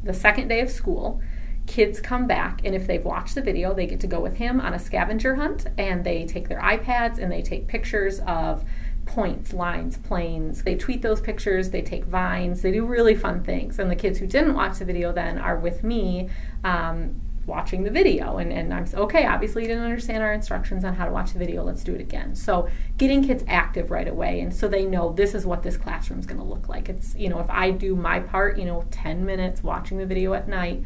the 0.03 0.13
second 0.13 0.47
day 0.47 0.59
of 0.59 0.69
school, 0.69 1.21
kids 1.67 2.01
come 2.01 2.27
back 2.27 2.61
and 2.65 2.75
if 2.75 2.87
they've 2.87 3.05
watched 3.05 3.35
the 3.35 3.41
video, 3.41 3.73
they 3.73 3.85
get 3.85 3.99
to 4.01 4.07
go 4.07 4.19
with 4.19 4.35
him 4.35 4.59
on 4.59 4.73
a 4.73 4.79
scavenger 4.79 5.35
hunt 5.35 5.67
and 5.77 6.03
they 6.03 6.25
take 6.25 6.49
their 6.49 6.59
iPads 6.59 7.17
and 7.17 7.31
they 7.31 7.41
take 7.41 7.67
pictures 7.67 8.19
of 8.27 8.65
points, 9.05 9.53
lines, 9.53 9.97
planes. 9.97 10.63
They 10.63 10.75
tweet 10.75 11.01
those 11.01 11.21
pictures, 11.21 11.69
they 11.69 11.81
take 11.81 12.05
vines, 12.05 12.61
they 12.61 12.71
do 12.71 12.85
really 12.85 13.15
fun 13.15 13.43
things. 13.43 13.79
And 13.79 13.89
the 13.89 13.95
kids 13.95 14.19
who 14.19 14.27
didn't 14.27 14.53
watch 14.53 14.79
the 14.79 14.85
video 14.85 15.11
then 15.11 15.37
are 15.37 15.57
with 15.57 15.83
me 15.83 16.29
um, 16.63 17.21
watching 17.45 17.83
the 17.83 17.89
video. 17.89 18.37
And, 18.37 18.51
and 18.51 18.73
I'm 18.73 18.85
okay, 18.93 19.25
obviously 19.25 19.63
you 19.63 19.67
didn't 19.67 19.83
understand 19.83 20.23
our 20.23 20.33
instructions 20.33 20.83
on 20.83 20.95
how 20.95 21.05
to 21.05 21.11
watch 21.11 21.33
the 21.33 21.39
video, 21.39 21.63
let's 21.63 21.83
do 21.83 21.93
it 21.93 22.01
again. 22.01 22.35
So 22.35 22.69
getting 22.97 23.23
kids 23.23 23.43
active 23.47 23.91
right 23.91 24.07
away 24.07 24.39
and 24.41 24.53
so 24.53 24.67
they 24.67 24.85
know 24.85 25.11
this 25.11 25.33
is 25.33 25.45
what 25.45 25.63
this 25.63 25.77
classroom 25.77 26.19
is 26.19 26.25
going 26.25 26.39
to 26.39 26.45
look 26.45 26.69
like. 26.69 26.89
It's, 26.89 27.15
you 27.15 27.29
know, 27.29 27.39
if 27.39 27.49
I 27.49 27.71
do 27.71 27.95
my 27.95 28.19
part, 28.19 28.57
you 28.57 28.65
know, 28.65 28.85
10 28.91 29.25
minutes 29.25 29.63
watching 29.63 29.97
the 29.97 30.05
video 30.05 30.33
at 30.33 30.47
night, 30.47 30.83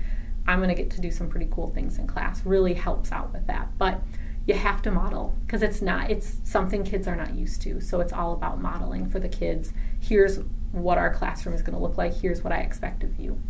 I'm 0.48 0.60
going 0.60 0.70
to 0.70 0.76
get 0.76 0.92
to 0.92 1.02
do 1.02 1.12
some 1.12 1.30
pretty 1.30 1.48
cool 1.50 1.68
things 1.68 1.98
in 1.98 2.08
class. 2.08 2.46
Really 2.46 2.76
helps 2.76 3.12
out 3.12 3.34
with 3.34 3.48
that. 3.48 3.78
But 3.78 4.02
you 4.46 4.54
have 4.54 4.82
to 4.84 4.92
model 4.92 5.36
because 5.46 5.64
it's 5.64 5.82
not 5.82 6.12
it's 6.12 6.38
something 6.44 6.84
kids 6.84 7.08
are 7.08 7.16
not 7.16 7.34
used 7.34 7.62
to 7.64 7.82
so 7.82 8.00
it's 8.00 8.14
all 8.14 8.34
about 8.34 8.62
modeling 8.62 9.08
for 9.10 9.20
the 9.20 9.28
kids 9.28 9.74
here's 10.00 10.40
what 10.72 10.98
our 10.98 11.12
classroom 11.14 11.56
is 11.56 11.62
going 11.62 11.76
to 11.76 11.82
look 11.82 11.98
like 11.98 12.14
here's 12.14 12.44
what 12.44 12.54
i 12.54 12.58
expect 12.58 13.04
of 13.04 13.20
you 13.20 13.42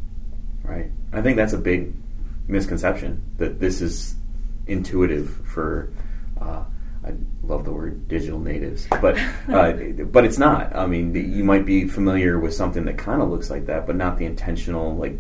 right 0.64 0.90
i 1.12 1.22
think 1.22 1.36
that's 1.36 1.54
a 1.54 1.58
big 1.58 1.94
misconception 2.48 3.24
that 3.38 3.60
this 3.60 3.82
is 3.82 4.16
intuitive 4.68 5.42
for 5.46 5.92
uh, 6.40 6.64
I 7.06 7.14
love 7.44 7.66
the 7.66 7.72
word 7.72 8.08
digital 8.08 8.40
natives, 8.40 8.88
but 8.90 9.18
uh, 9.48 9.74
but 10.06 10.26
it's 10.26 10.38
not. 10.40 10.76
I 10.76 10.88
mean, 10.88 11.14
you 11.14 11.44
might 11.44 11.66
be 11.66 11.88
familiar 11.88 12.40
with 12.40 12.54
something 12.54 12.86
that 12.86 12.98
kind 12.98 13.22
of 13.22 13.30
looks 13.30 13.50
like 13.50 13.68
that, 13.68 13.86
but 13.86 13.96
not 13.96 14.18
the 14.18 14.26
intentional 14.26 14.96
like 14.96 15.20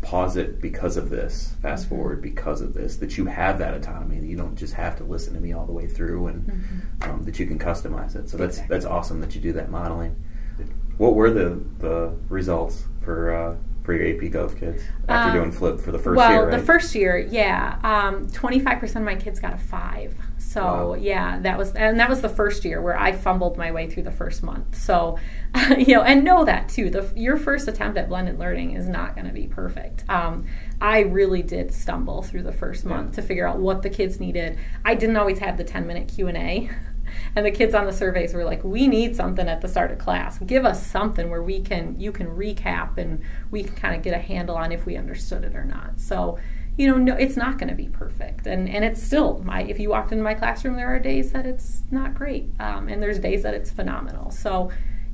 pause 0.00 0.36
it 0.36 0.60
because 0.60 0.96
of 0.96 1.10
this, 1.10 1.54
fast 1.62 1.86
mm-hmm. 1.86 1.94
forward 1.94 2.22
because 2.22 2.60
of 2.60 2.74
this, 2.74 2.96
that 2.96 3.16
you 3.16 3.26
have 3.26 3.58
that 3.58 3.74
autonomy, 3.74 4.18
that 4.18 4.26
you 4.26 4.36
don't 4.36 4.56
just 4.56 4.74
have 4.74 4.96
to 4.96 5.04
listen 5.04 5.32
to 5.34 5.40
me 5.40 5.52
all 5.52 5.66
the 5.66 5.72
way 5.72 5.86
through, 5.86 6.28
and 6.28 6.46
mm-hmm. 6.46 7.10
um, 7.10 7.22
that 7.24 7.38
you 7.38 7.46
can 7.46 7.58
customize 7.58 8.16
it. 8.16 8.28
So 8.28 8.36
that's 8.36 8.56
exactly. 8.56 8.74
that's 8.74 8.86
awesome 8.86 9.20
that 9.20 9.34
you 9.34 9.40
do 9.40 9.52
that 9.52 9.70
modeling. 9.70 10.16
What 10.96 11.14
were 11.14 11.30
the 11.30 11.62
the 11.78 12.14
results 12.28 12.84
for 13.02 13.34
uh, 13.34 13.56
for 13.82 13.94
your 13.94 14.06
AP 14.06 14.32
Gov 14.32 14.58
kids 14.58 14.82
after 15.08 15.30
um, 15.30 15.36
doing 15.36 15.52
flip 15.52 15.80
for 15.80 15.92
the 15.92 15.98
first 15.98 16.16
well, 16.16 16.30
year? 16.30 16.46
Well, 16.48 16.58
the 16.58 16.64
first 16.64 16.94
year, 16.94 17.18
yeah, 17.18 18.12
twenty 18.32 18.60
five 18.60 18.78
percent 18.78 19.02
of 19.02 19.06
my 19.06 19.20
kids 19.20 19.40
got 19.40 19.52
a 19.52 19.58
five. 19.58 20.14
So 20.38 20.90
wow. 20.90 20.94
yeah, 20.94 21.38
that 21.40 21.56
was 21.56 21.72
and 21.72 21.98
that 21.98 22.08
was 22.08 22.20
the 22.20 22.28
first 22.28 22.64
year 22.64 22.80
where 22.82 22.98
I 22.98 23.12
fumbled 23.12 23.56
my 23.56 23.72
way 23.72 23.88
through 23.88 24.02
the 24.02 24.12
first 24.12 24.42
month. 24.42 24.76
So 24.76 25.18
you 25.78 25.94
know, 25.94 26.02
and 26.02 26.24
know 26.24 26.44
that 26.44 26.68
too. 26.68 26.90
The 26.90 27.10
your 27.16 27.36
first 27.36 27.68
attempt 27.68 27.96
at 27.96 28.08
blended 28.08 28.38
learning 28.38 28.72
is 28.72 28.86
not 28.86 29.14
going 29.14 29.26
to 29.26 29.32
be 29.32 29.46
perfect. 29.46 30.08
Um, 30.08 30.46
I 30.80 31.00
really 31.00 31.42
did 31.42 31.72
stumble 31.72 32.22
through 32.22 32.42
the 32.42 32.52
first 32.52 32.84
month 32.84 33.10
yeah. 33.10 33.16
to 33.16 33.22
figure 33.22 33.46
out 33.46 33.58
what 33.58 33.82
the 33.82 33.90
kids 33.90 34.20
needed. 34.20 34.58
I 34.84 34.94
didn't 34.94 35.16
always 35.16 35.38
have 35.38 35.56
the 35.56 35.64
ten 35.64 35.86
minute 35.86 36.08
Q 36.08 36.28
and 36.28 36.36
A. 36.36 36.70
And 37.34 37.44
the 37.44 37.50
kids 37.50 37.74
on 37.74 37.86
the 37.86 37.92
surveys 37.92 38.34
were 38.34 38.44
like, 38.44 38.62
"We 38.64 38.88
need 38.88 39.16
something 39.16 39.48
at 39.48 39.60
the 39.60 39.68
start 39.68 39.90
of 39.92 39.98
class. 39.98 40.38
Give 40.38 40.64
us 40.64 40.86
something 40.86 41.30
where 41.30 41.42
we 41.42 41.60
can 41.60 41.98
you 41.98 42.12
can 42.12 42.28
recap 42.28 42.98
and 42.98 43.22
we 43.50 43.62
can 43.64 43.74
kind 43.74 43.94
of 43.94 44.02
get 44.02 44.14
a 44.14 44.18
handle 44.18 44.56
on 44.56 44.72
if 44.72 44.86
we 44.86 44.96
understood 44.96 45.44
it 45.44 45.54
or 45.54 45.64
not." 45.64 46.00
So 46.00 46.38
you 46.76 46.86
know, 46.86 46.96
no, 46.96 47.14
it's 47.14 47.36
not 47.36 47.58
going 47.58 47.68
to 47.68 47.74
be 47.74 47.88
perfect, 47.88 48.46
and 48.46 48.68
and 48.68 48.84
it's 48.84 49.02
still 49.02 49.42
my. 49.44 49.62
If 49.62 49.78
you 49.78 49.90
walked 49.90 50.10
into 50.10 50.24
my 50.24 50.34
classroom, 50.34 50.76
there 50.76 50.88
are 50.88 50.98
days 50.98 51.32
that 51.32 51.44
it's 51.44 51.82
not 51.90 52.14
great, 52.14 52.50
um, 52.58 52.88
and 52.88 53.02
there's 53.02 53.18
days 53.18 53.42
that 53.42 53.52
it's 53.52 53.70
phenomenal. 53.70 54.30
So, 54.30 54.70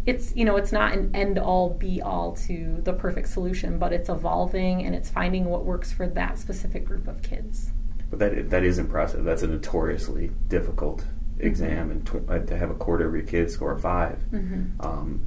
it's 0.07 0.35
you 0.37 0.45
know, 0.45 0.57
it's 0.57 0.71
not 0.71 0.93
an 0.93 1.11
end 1.14 1.38
all 1.38 1.71
be 1.71 2.00
all 2.00 2.37
to 2.47 2.81
the 2.85 2.93
perfect 2.93 3.28
solution, 3.28 3.78
but 3.78 3.93
it's 3.93 4.09
evolving 4.09 4.85
and 4.85 4.95
it's 4.95 5.11
finding 5.11 5.47
what 5.47 5.64
works 5.64 5.90
for 5.93 6.07
that 6.07 6.38
specific 6.38 6.85
group 6.85 7.09
of 7.09 7.23
kids. 7.23 7.73
But 8.09 8.21
that 8.21 8.50
that 8.50 8.62
is 8.62 8.78
impressive. 8.78 9.25
That's 9.25 9.43
a 9.43 9.49
notoriously 9.49 10.31
difficult 10.47 11.05
exam, 11.40 11.90
and 11.90 12.07
to, 12.07 12.25
uh, 12.28 12.38
to 12.38 12.57
have 12.57 12.71
a 12.71 12.75
quarter 12.75 13.07
of 13.07 13.14
your 13.14 13.25
kids 13.25 13.54
score 13.54 13.73
a 13.73 13.78
5 13.78 14.18
mm-hmm. 14.33 14.87
um, 14.87 15.21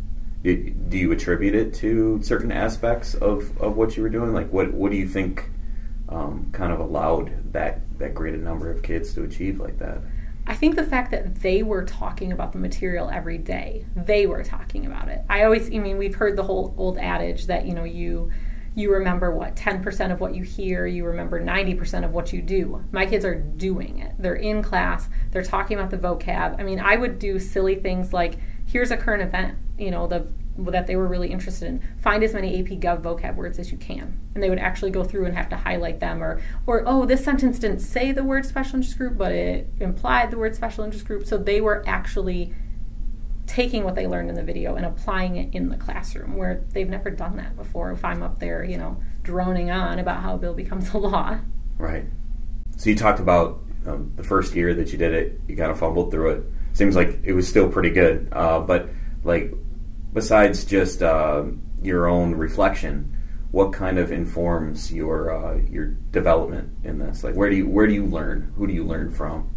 do 0.44 0.98
you 0.98 1.12
attribute 1.12 1.54
it 1.54 1.72
to 1.76 2.20
certain 2.24 2.52
aspects 2.52 3.14
of, 3.14 3.56
of 3.62 3.78
what 3.78 3.96
you 3.96 4.02
were 4.02 4.10
doing? 4.10 4.34
Like, 4.34 4.52
what 4.52 4.74
what 4.74 4.92
do 4.92 4.98
you 4.98 5.08
think? 5.08 5.52
um, 6.12 6.50
kind 6.52 6.74
of 6.74 6.80
allowed 6.80 7.54
that 7.54 7.80
that 7.98 8.14
great 8.14 8.34
a 8.34 8.38
number 8.38 8.70
of 8.70 8.84
kids 8.84 9.14
to 9.14 9.24
achieve 9.24 9.60
like 9.60 9.80
that. 9.80 10.00
I 10.46 10.56
think 10.56 10.76
the 10.76 10.84
fact 10.84 11.12
that 11.12 11.36
they 11.36 11.64
were 11.64 11.86
talking 11.86 12.32
about 12.32 12.52
the 12.52 12.58
material 12.58 13.10
every 13.10 13.38
day, 13.38 13.86
they 13.96 14.26
were 14.26 14.44
talking 14.44 14.86
about 14.86 15.08
it. 15.08 15.22
I 15.30 15.44
always, 15.44 15.68
I 15.68 15.78
mean, 15.78 15.98
we've 15.98 16.16
heard 16.16 16.36
the 16.36 16.44
whole 16.44 16.74
old 16.78 16.98
adage 16.98 17.46
that 17.46 17.66
you 17.66 17.74
know 17.74 17.84
you 17.84 18.32
you 18.74 18.92
remember 18.92 19.32
what 19.32 19.56
10% 19.56 20.12
of 20.12 20.20
what 20.22 20.34
you 20.34 20.44
hear, 20.44 20.86
you 20.88 21.06
remember 21.06 21.42
90% 21.42 22.06
of 22.06 22.14
what 22.14 22.32
you 22.32 22.42
do. 22.42 22.84
My 22.92 23.06
kids 23.06 23.26
are 23.26 23.36
doing 23.36 24.00
it. 24.00 24.14
They're 24.18 24.36
in 24.36 24.64
class, 24.64 25.10
they're 25.32 25.44
talking 25.44 25.78
about 25.78 25.92
the 25.92 25.98
vocab. 25.98 26.60
I 26.60 26.64
mean, 26.64 26.80
I 26.80 26.96
would 26.96 27.20
do 27.20 27.40
silly 27.40 27.76
things 27.76 28.14
like 28.14 28.38
here's 28.66 28.92
a 28.92 28.98
current 28.98 29.24
event, 29.24 29.58
you 29.78 29.92
know, 29.92 30.08
the 30.08 30.28
that 30.58 30.88
they 30.88 30.96
were 30.96 31.08
really 31.08 31.32
interested 31.32 31.68
in. 31.68 31.82
Find 31.98 32.24
as 32.24 32.34
many 32.34 32.60
AP 32.60 32.80
Gov 32.80 33.02
vocab 33.02 33.36
words 33.36 33.58
as 33.58 33.72
you 33.72 33.78
can, 33.78 34.20
and 34.34 34.44
they 34.44 34.50
would 34.50 34.60
actually 34.60 34.92
go 34.92 35.04
through 35.04 35.26
and 35.26 35.36
have 35.36 35.50
to 35.50 35.58
highlight 35.58 36.00
them, 36.00 36.22
or 36.22 36.42
or 36.68 36.84
oh, 36.86 37.06
this 37.06 37.24
sentence 37.24 37.60
didn't 37.60 37.80
say 37.80 38.12
the 38.12 38.24
word 38.24 38.46
special 38.46 38.76
interest 38.76 38.98
group, 38.98 39.18
but 39.18 39.32
it 39.32 39.68
implied 39.80 40.32
the 40.32 40.38
word 40.38 40.56
special 40.56 40.84
interest 40.84 41.06
group. 41.06 41.26
So 41.26 41.38
they 41.38 41.62
were 41.62 41.84
actually 41.88 42.54
taking 43.52 43.84
what 43.84 43.96
they 43.96 44.08
learned 44.08 44.30
in 44.30 44.36
the 44.36 44.44
video 44.44 44.76
and 44.76 44.86
applying 44.86 45.36
it 45.36 45.54
in 45.54 45.68
the 45.68 45.76
classroom, 45.76 46.38
where 46.38 46.64
they've 46.72 46.88
never 46.88 47.10
done 47.10 47.36
that 47.36 47.58
before. 47.58 47.92
If 47.92 48.06
I'm 48.06 48.24
up 48.24 48.40
there, 48.40 48.64
you 48.64 48.78
know, 48.78 48.96
droning 49.24 49.70
on 49.70 50.00
about 50.00 50.22
how 50.22 50.36
a 50.36 50.38
bill 50.38 50.54
becomes 50.54 50.94
a 50.94 50.98
law. 50.98 51.38
Right. 51.78 52.06
So 52.78 52.90
you 52.90 52.96
talked 52.96 53.20
about 53.20 53.62
um, 53.86 54.14
the 54.16 54.24
first 54.24 54.56
year 54.56 54.74
that 54.76 54.94
you 54.94 54.98
did 54.98 55.14
it, 55.14 55.42
you 55.50 55.58
kind 55.58 55.70
of 55.70 55.78
fumbled 55.78 56.12
through 56.12 56.32
it. 56.32 56.44
Seems 56.72 56.96
like 56.96 57.20
it 57.26 57.34
was 57.34 57.46
still 57.46 57.70
pretty 57.70 57.90
good, 57.90 58.30
uh, 58.32 58.62
but 58.62 58.90
like 59.26 59.54
besides 60.14 60.64
just 60.64 61.04
uh, 61.04 61.44
your 61.82 62.08
own 62.08 62.34
reflection, 62.36 63.18
what 63.52 63.74
kind 63.74 64.00
of 64.00 64.14
informs 64.14 64.94
your 64.94 65.30
uh, 65.30 65.58
your 65.70 65.88
development 65.88 66.72
in 66.86 67.00
this? 67.00 67.22
Like, 67.22 67.36
where 67.36 67.50
do 67.50 67.58
you 67.58 67.68
where 67.68 67.86
do 67.86 67.94
you 67.94 68.06
learn? 68.06 68.54
Who 68.56 68.66
do 68.66 68.72
you 68.72 68.86
learn 68.86 69.12
from? 69.12 69.50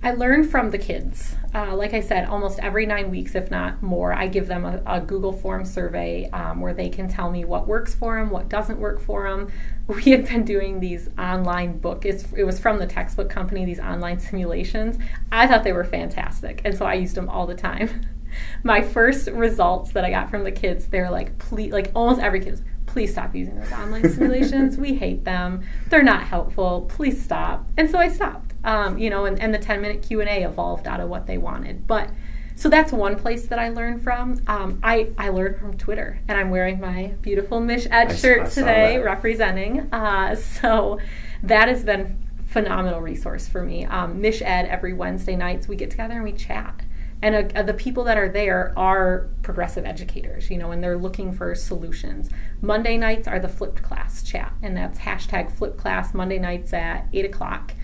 I 0.00 0.12
learn 0.12 0.44
from 0.44 0.70
the 0.70 0.78
kids. 0.78 1.34
Uh, 1.52 1.74
like 1.74 1.92
I 1.92 2.00
said, 2.00 2.28
almost 2.28 2.60
every 2.60 2.86
nine 2.86 3.10
weeks, 3.10 3.34
if 3.34 3.50
not 3.50 3.82
more, 3.82 4.12
I 4.12 4.28
give 4.28 4.46
them 4.46 4.64
a, 4.64 4.80
a 4.86 5.00
Google 5.00 5.32
Form 5.32 5.64
survey 5.64 6.30
um, 6.30 6.60
where 6.60 6.72
they 6.72 6.88
can 6.88 7.08
tell 7.08 7.30
me 7.30 7.44
what 7.44 7.66
works 7.66 7.96
for 7.96 8.16
them, 8.16 8.30
what 8.30 8.48
doesn't 8.48 8.78
work 8.78 9.00
for 9.00 9.28
them. 9.28 9.50
We 9.88 10.10
have 10.10 10.28
been 10.28 10.44
doing 10.44 10.80
these 10.80 11.08
online 11.18 11.78
book. 11.78 12.04
It's, 12.04 12.30
it 12.34 12.44
was 12.44 12.60
from 12.60 12.78
the 12.78 12.86
textbook 12.86 13.30
company. 13.30 13.64
These 13.64 13.80
online 13.80 14.20
simulations. 14.20 14.98
I 15.32 15.46
thought 15.46 15.64
they 15.64 15.72
were 15.72 15.82
fantastic, 15.82 16.60
and 16.62 16.76
so 16.76 16.84
I 16.84 16.92
used 16.92 17.14
them 17.14 17.30
all 17.30 17.46
the 17.46 17.54
time. 17.54 18.02
My 18.62 18.82
first 18.82 19.28
results 19.28 19.92
that 19.92 20.04
I 20.04 20.10
got 20.10 20.28
from 20.28 20.44
the 20.44 20.52
kids, 20.52 20.88
they're 20.88 21.10
like, 21.10 21.38
please, 21.38 21.72
like 21.72 21.90
almost 21.94 22.20
every 22.20 22.40
kid, 22.40 22.62
please 22.84 23.12
stop 23.12 23.34
using 23.34 23.58
those 23.58 23.72
online 23.72 24.10
simulations. 24.14 24.76
we 24.76 24.94
hate 24.94 25.24
them. 25.24 25.62
They're 25.88 26.02
not 26.02 26.24
helpful. 26.24 26.82
Please 26.90 27.24
stop. 27.24 27.66
And 27.78 27.90
so 27.90 27.98
I 27.98 28.08
stopped. 28.08 28.47
Um, 28.64 28.98
you 28.98 29.08
know, 29.08 29.24
and, 29.24 29.40
and 29.40 29.54
the 29.54 29.58
10 29.58 29.80
minute 29.80 30.02
Q&A 30.02 30.42
evolved 30.42 30.86
out 30.86 31.00
of 31.00 31.08
what 31.08 31.26
they 31.26 31.38
wanted. 31.38 31.86
But 31.86 32.10
so 32.56 32.68
that's 32.68 32.90
one 32.90 33.16
place 33.16 33.46
that 33.46 33.58
I 33.58 33.68
learned 33.68 34.02
from. 34.02 34.42
Um, 34.48 34.80
I, 34.82 35.10
I 35.16 35.28
learned 35.28 35.58
from 35.58 35.76
Twitter, 35.76 36.20
and 36.26 36.36
I'm 36.36 36.50
wearing 36.50 36.80
my 36.80 37.14
beautiful 37.22 37.60
MichEd 37.60 38.18
shirt 38.18 38.46
I 38.46 38.48
today, 38.48 38.98
representing. 38.98 39.92
Uh, 39.92 40.34
so 40.60 40.98
that 41.42 41.68
has 41.68 41.84
been 41.84 42.18
phenomenal 42.48 43.00
resource 43.00 43.46
for 43.46 43.62
me. 43.62 43.84
Um, 43.84 44.20
MichEd 44.20 44.68
every 44.68 44.92
Wednesday 44.92 45.36
nights 45.36 45.68
we 45.68 45.76
get 45.76 45.90
together 45.90 46.14
and 46.14 46.24
we 46.24 46.32
chat 46.32 46.82
and 47.20 47.56
uh, 47.56 47.62
the 47.62 47.74
people 47.74 48.04
that 48.04 48.16
are 48.16 48.28
there 48.28 48.72
are 48.76 49.28
progressive 49.42 49.84
educators 49.84 50.50
you 50.50 50.58
know 50.58 50.70
and 50.70 50.82
they're 50.82 50.98
looking 50.98 51.32
for 51.32 51.54
solutions 51.54 52.30
monday 52.60 52.96
nights 52.96 53.26
are 53.26 53.38
the 53.38 53.48
flipped 53.48 53.82
class 53.82 54.22
chat 54.22 54.52
and 54.62 54.76
that's 54.76 55.00
hashtag 55.00 55.50
flipped 55.50 55.78
class 55.78 56.14
monday 56.14 56.38
nights 56.38 56.72
at 56.72 57.08
8 57.12 57.24
o'clock 57.24 57.74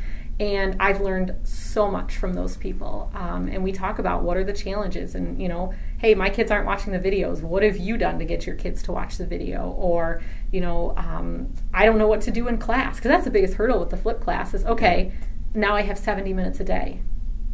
and 0.41 0.77
i've 0.81 1.01
learned 1.01 1.35
so 1.45 1.91
much 1.91 2.17
from 2.17 2.35
those 2.35 2.57
people 2.57 3.11
um, 3.15 3.49
and 3.49 3.63
we 3.63 3.71
talk 3.71 3.99
about 3.99 4.23
what 4.23 4.37
are 4.37 4.45
the 4.45 4.53
challenges 4.53 5.15
and 5.15 5.41
you 5.41 5.49
know 5.49 5.73
hey 5.99 6.15
my 6.15 6.29
kids 6.29 6.51
aren't 6.51 6.67
watching 6.67 6.93
the 6.93 6.99
videos 6.99 7.41
what 7.43 7.63
have 7.63 7.77
you 7.77 7.97
done 7.97 8.19
to 8.19 8.25
get 8.25 8.47
your 8.47 8.57
kids 8.57 8.83
to 8.83 8.93
watch 8.93 9.17
the 9.17 9.27
video 9.27 9.71
or 9.79 10.23
you 10.51 10.61
know 10.61 10.93
um, 10.97 11.53
i 11.73 11.85
don't 11.85 11.99
know 11.99 12.09
what 12.09 12.21
to 12.21 12.31
do 12.31 12.49
in 12.49 12.59
class 12.59 12.97
because 12.97 13.09
that's 13.09 13.25
the 13.25 13.31
biggest 13.31 13.55
hurdle 13.55 13.79
with 13.79 13.91
the 13.91 13.97
flip 13.97 14.21
class 14.21 14.55
is 14.55 14.65
okay 14.65 15.13
now 15.55 15.75
i 15.75 15.83
have 15.83 15.99
70 15.99 16.33
minutes 16.33 16.59
a 16.61 16.65
day 16.65 17.01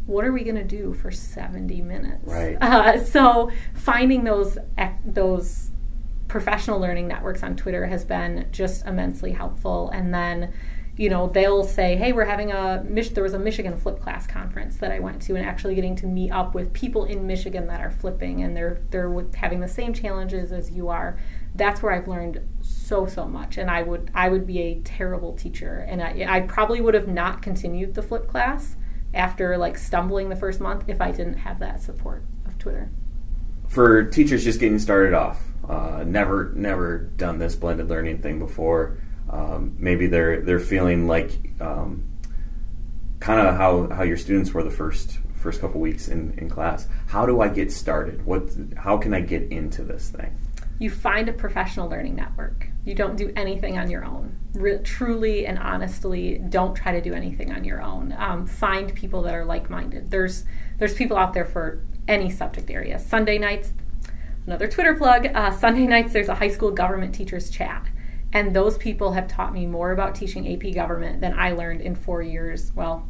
what 0.07 0.25
are 0.25 0.33
we 0.33 0.43
going 0.43 0.57
to 0.57 0.65
do 0.65 0.93
for 0.93 1.11
70 1.13 1.83
minutes? 1.83 2.27
Right. 2.27 2.59
Uh, 2.61 3.03
so 3.05 3.51
finding 3.75 4.25
those 4.25 4.59
those 5.05 5.71
professional 6.29 6.79
learning 6.79 7.09
networks 7.09 7.43
on 7.43 7.57
Twitter 7.57 7.87
has 7.87 8.05
been 8.05 8.49
just 8.51 8.87
immensely 8.87 9.33
helpful. 9.33 9.91
And 9.91 10.15
then, 10.15 10.53
you 10.97 11.09
know, 11.09 11.29
they'll 11.29 11.65
say, 11.65 11.97
"Hey, 11.97 12.13
we're 12.13 12.25
having 12.25 12.53
a 12.53 12.85
there 13.15 13.23
was 13.23 13.35
a 13.35 13.39
Michigan 13.39 13.77
flip 13.77 14.01
class 14.01 14.27
conference 14.27 14.77
that 14.77 14.93
I 14.93 14.99
went 14.99 15.23
to, 15.23 15.37
and 15.37 15.47
actually 15.47 15.75
getting 15.75 15.97
to 15.97 16.07
meet 16.07 16.31
up 16.31 16.55
with 16.55 16.73
people 16.73 17.05
in 17.05 17.27
Michigan 17.27 17.67
that 17.69 17.81
are 17.81 17.91
flipping, 17.91 18.43
and 18.43 18.57
they're 18.57 18.83
they're 18.91 19.27
having 19.35 19.61
the 19.61 19.69
same 19.69 19.95
challenges 19.95 20.53
as 20.53 20.71
you 20.71 20.89
are." 20.89 21.19
That's 21.55 21.83
where 21.83 21.93
I've 21.93 22.07
learned 22.07 22.41
so 22.61 23.07
so 23.07 23.27
much, 23.27 23.57
and 23.57 23.71
I 23.71 23.83
would 23.83 24.11
I 24.15 24.29
would 24.29 24.47
be 24.47 24.61
a 24.61 24.81
terrible 24.81 25.35
teacher, 25.35 25.87
and 25.89 26.03
I, 26.03 26.27
I 26.29 26.41
probably 26.41 26.81
would 26.81 26.95
have 26.95 27.09
not 27.09 27.43
continued 27.43 27.95
the 27.95 28.03
flip 28.03 28.29
class 28.29 28.77
after 29.15 29.57
like 29.57 29.77
stumbling 29.77 30.29
the 30.29 30.37
first 30.37 30.61
month 30.61 30.85
if 30.87 31.01
I 31.01 31.11
didn't 31.11 31.39
have 31.39 31.59
that 31.61 31.83
support 31.83 32.25
of 32.47 32.59
Twitter. 32.59 32.91
For 33.69 34.05
teachers 34.05 34.45
just 34.45 34.61
getting 34.61 34.79
started 34.79 35.15
off, 35.15 35.43
uh, 35.69 36.05
never 36.07 36.53
never 36.55 36.99
done 36.99 37.39
this 37.39 37.55
blended 37.55 37.89
learning 37.89 38.19
thing 38.23 38.39
before. 38.39 38.99
Um, 39.31 39.77
maybe 39.79 40.07
they're 40.07 40.41
they're 40.41 40.61
feeling 40.61 41.07
like 41.07 41.31
um, 41.61 42.05
kind 43.21 43.47
of 43.47 43.57
how, 43.57 43.89
how 43.89 44.03
your 44.03 44.17
students 44.17 44.53
were 44.53 44.63
the 44.63 44.71
first 44.71 45.19
first 45.37 45.61
couple 45.61 45.81
weeks 45.81 46.09
in, 46.09 46.35
in 46.39 46.51
class. 46.51 46.87
How 47.07 47.25
do 47.27 47.41
I 47.41 47.49
get 47.49 47.73
started? 47.73 48.27
What 48.27 48.51
how 48.77 48.99
can 48.99 49.15
I 49.15 49.21
get 49.21 49.51
into 49.51 49.83
this 49.83 50.11
thing? 50.11 50.37
You 50.79 50.91
find 50.91 51.29
a 51.29 51.33
professional 51.33 51.89
learning 51.89 52.17
network. 52.17 52.69
You 52.87 52.95
don't 52.95 53.17
do 53.17 53.31
anything 53.37 53.79
on 53.79 53.91
your 53.91 54.05
own. 54.05 54.39
Re- 54.55 54.79
truly 54.83 55.47
and 55.47 55.59
honestly, 55.59 56.39
don't 56.49 56.75
try 56.75 56.93
to 56.93 57.03
do 57.03 57.13
anything 57.13 57.53
on 57.53 57.65
your 57.65 57.83
own. 57.83 58.15
Um, 58.17 58.47
find 58.47 58.95
people 58.95 59.21
that 59.23 59.35
are 59.35 59.45
like-minded. 59.45 60.11
There's 60.11 60.45
there's 60.79 60.95
people 60.95 61.17
out 61.19 61.35
there 61.35 61.45
for 61.45 61.83
any 62.09 62.31
subject 62.31 62.71
area. 62.71 62.99
Sunday 62.99 63.39
nights, 63.39 63.73
another 64.47 64.67
Twitter 64.67 64.95
plug. 64.95 65.27
Uh, 65.27 65.51
Sunday 65.51 65.87
nights, 65.87 66.13
there's 66.15 66.29
a 66.29 66.35
high 66.35 66.49
school 66.49 66.71
government 66.71 67.15
teachers 67.15 67.51
chat, 67.51 67.87
and 68.33 68.55
those 68.55 68.79
people 68.79 69.13
have 69.13 69.27
taught 69.27 69.53
me 69.53 69.67
more 69.67 69.91
about 69.91 70.15
teaching 70.15 70.53
AP 70.53 70.75
government 70.75 71.21
than 71.21 71.39
I 71.39 71.53
learned 71.53 71.81
in 71.81 71.95
four 71.95 72.23
years. 72.23 72.73
Well, 72.75 73.09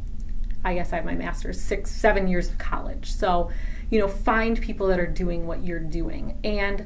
I 0.63 0.75
guess 0.75 0.93
I 0.93 0.97
have 0.97 1.05
my 1.05 1.15
master's, 1.15 1.59
six, 1.59 1.91
seven 1.91 2.27
years 2.27 2.49
of 2.49 2.57
college. 2.57 3.11
So, 3.11 3.51
you 3.89 3.99
know, 3.99 4.07
find 4.07 4.59
people 4.61 4.87
that 4.87 4.99
are 4.99 5.07
doing 5.07 5.47
what 5.47 5.63
you're 5.63 5.79
doing 5.79 6.37
and 6.43 6.85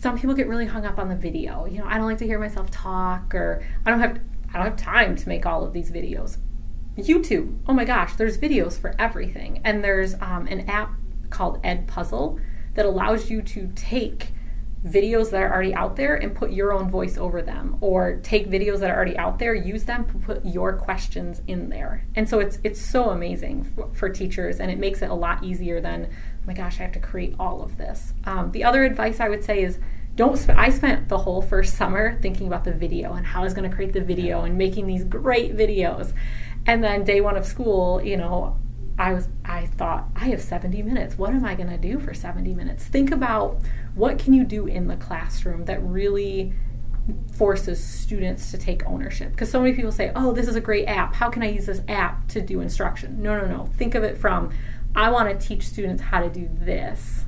some 0.00 0.18
people 0.18 0.34
get 0.34 0.48
really 0.48 0.66
hung 0.66 0.84
up 0.84 0.98
on 0.98 1.08
the 1.08 1.16
video. 1.16 1.66
You 1.66 1.78
know, 1.78 1.86
I 1.86 1.96
don't 1.96 2.06
like 2.06 2.18
to 2.18 2.26
hear 2.26 2.38
myself 2.38 2.70
talk 2.70 3.34
or 3.34 3.62
I 3.84 3.90
don't 3.90 4.00
have 4.00 4.20
I 4.52 4.58
don't 4.58 4.66
have 4.66 4.76
time 4.76 5.14
to 5.16 5.28
make 5.28 5.46
all 5.46 5.64
of 5.64 5.72
these 5.72 5.90
videos. 5.90 6.38
YouTube, 6.98 7.58
oh 7.68 7.72
my 7.72 7.84
gosh, 7.84 8.14
there's 8.14 8.36
videos 8.36 8.78
for 8.78 8.94
everything. 8.98 9.60
And 9.64 9.84
there's 9.84 10.14
um, 10.14 10.46
an 10.48 10.68
app 10.68 10.92
called 11.30 11.62
EDpuzzle 11.62 12.40
that 12.74 12.84
allows 12.84 13.30
you 13.30 13.42
to 13.42 13.70
take 13.74 14.32
videos 14.84 15.30
that 15.30 15.42
are 15.42 15.52
already 15.52 15.74
out 15.74 15.96
there 15.96 16.16
and 16.16 16.34
put 16.34 16.52
your 16.52 16.72
own 16.72 16.90
voice 16.90 17.18
over 17.18 17.42
them. 17.42 17.76
Or 17.80 18.18
take 18.22 18.48
videos 18.48 18.80
that 18.80 18.90
are 18.90 18.96
already 18.96 19.16
out 19.18 19.38
there 19.38 19.54
use 19.54 19.84
them 19.84 20.06
to 20.06 20.14
put 20.18 20.44
your 20.44 20.72
questions 20.74 21.42
in 21.46 21.68
there. 21.68 22.06
And 22.14 22.28
so 22.28 22.40
it's 22.40 22.58
it's 22.64 22.80
so 22.80 23.10
amazing 23.10 23.64
for, 23.64 23.90
for 23.92 24.08
teachers 24.08 24.58
and 24.58 24.70
it 24.70 24.78
makes 24.78 25.02
it 25.02 25.10
a 25.10 25.14
lot 25.14 25.44
easier 25.44 25.80
than 25.80 26.06
oh 26.06 26.46
my 26.46 26.54
gosh 26.54 26.80
i 26.80 26.82
have 26.82 26.92
to 26.92 27.00
create 27.00 27.34
all 27.38 27.62
of 27.62 27.76
this. 27.76 28.14
Um, 28.24 28.52
the 28.52 28.64
other 28.64 28.84
advice 28.84 29.20
i 29.20 29.28
would 29.28 29.44
say 29.44 29.62
is 29.62 29.78
don't 30.14 30.36
sp- 30.40 30.56
i 30.56 30.70
spent 30.70 31.08
the 31.08 31.18
whole 31.18 31.42
first 31.42 31.74
summer 31.74 32.18
thinking 32.20 32.46
about 32.46 32.64
the 32.64 32.72
video 32.72 33.12
and 33.12 33.26
how 33.26 33.40
i 33.40 33.44
was 33.44 33.54
going 33.54 33.68
to 33.68 33.74
create 33.74 33.92
the 33.92 34.00
video 34.00 34.42
and 34.42 34.56
making 34.56 34.86
these 34.86 35.04
great 35.04 35.56
videos. 35.56 36.12
And 36.66 36.82
then 36.82 37.04
day 37.04 37.20
one 37.20 37.36
of 37.36 37.44
school 37.44 38.02
you 38.02 38.16
know 38.16 38.56
I 38.98 39.14
was 39.14 39.28
I 39.46 39.66
thought 39.66 40.08
I 40.14 40.26
have 40.26 40.42
70 40.42 40.82
minutes. 40.82 41.16
What 41.16 41.30
am 41.30 41.44
I 41.44 41.54
going 41.54 41.70
to 41.70 41.78
do 41.78 41.98
for 41.98 42.12
70 42.12 42.52
minutes? 42.54 42.84
Think 42.84 43.10
about 43.10 43.62
what 43.94 44.18
can 44.18 44.32
you 44.32 44.44
do 44.44 44.66
in 44.66 44.88
the 44.88 44.96
classroom 44.96 45.64
that 45.64 45.82
really 45.82 46.52
forces 47.32 47.82
students 47.82 48.50
to 48.50 48.58
take 48.58 48.84
ownership? 48.86 49.32
Because 49.32 49.50
so 49.50 49.60
many 49.60 49.74
people 49.74 49.92
say 49.92 50.12
oh 50.14 50.32
this 50.32 50.48
is 50.48 50.56
a 50.56 50.60
great 50.60 50.86
app. 50.86 51.14
How 51.14 51.28
can 51.28 51.42
i 51.42 51.50
use 51.50 51.66
this 51.66 51.82
app 51.88 52.28
to 52.28 52.40
do 52.40 52.60
instruction? 52.60 53.22
No 53.22 53.38
no 53.38 53.46
no. 53.46 53.66
Think 53.76 53.94
of 53.94 54.04
it 54.04 54.16
from 54.16 54.50
i 54.94 55.10
want 55.10 55.28
to 55.28 55.46
teach 55.46 55.66
students 55.66 56.02
how 56.02 56.20
to 56.20 56.28
do 56.28 56.48
this. 56.52 57.24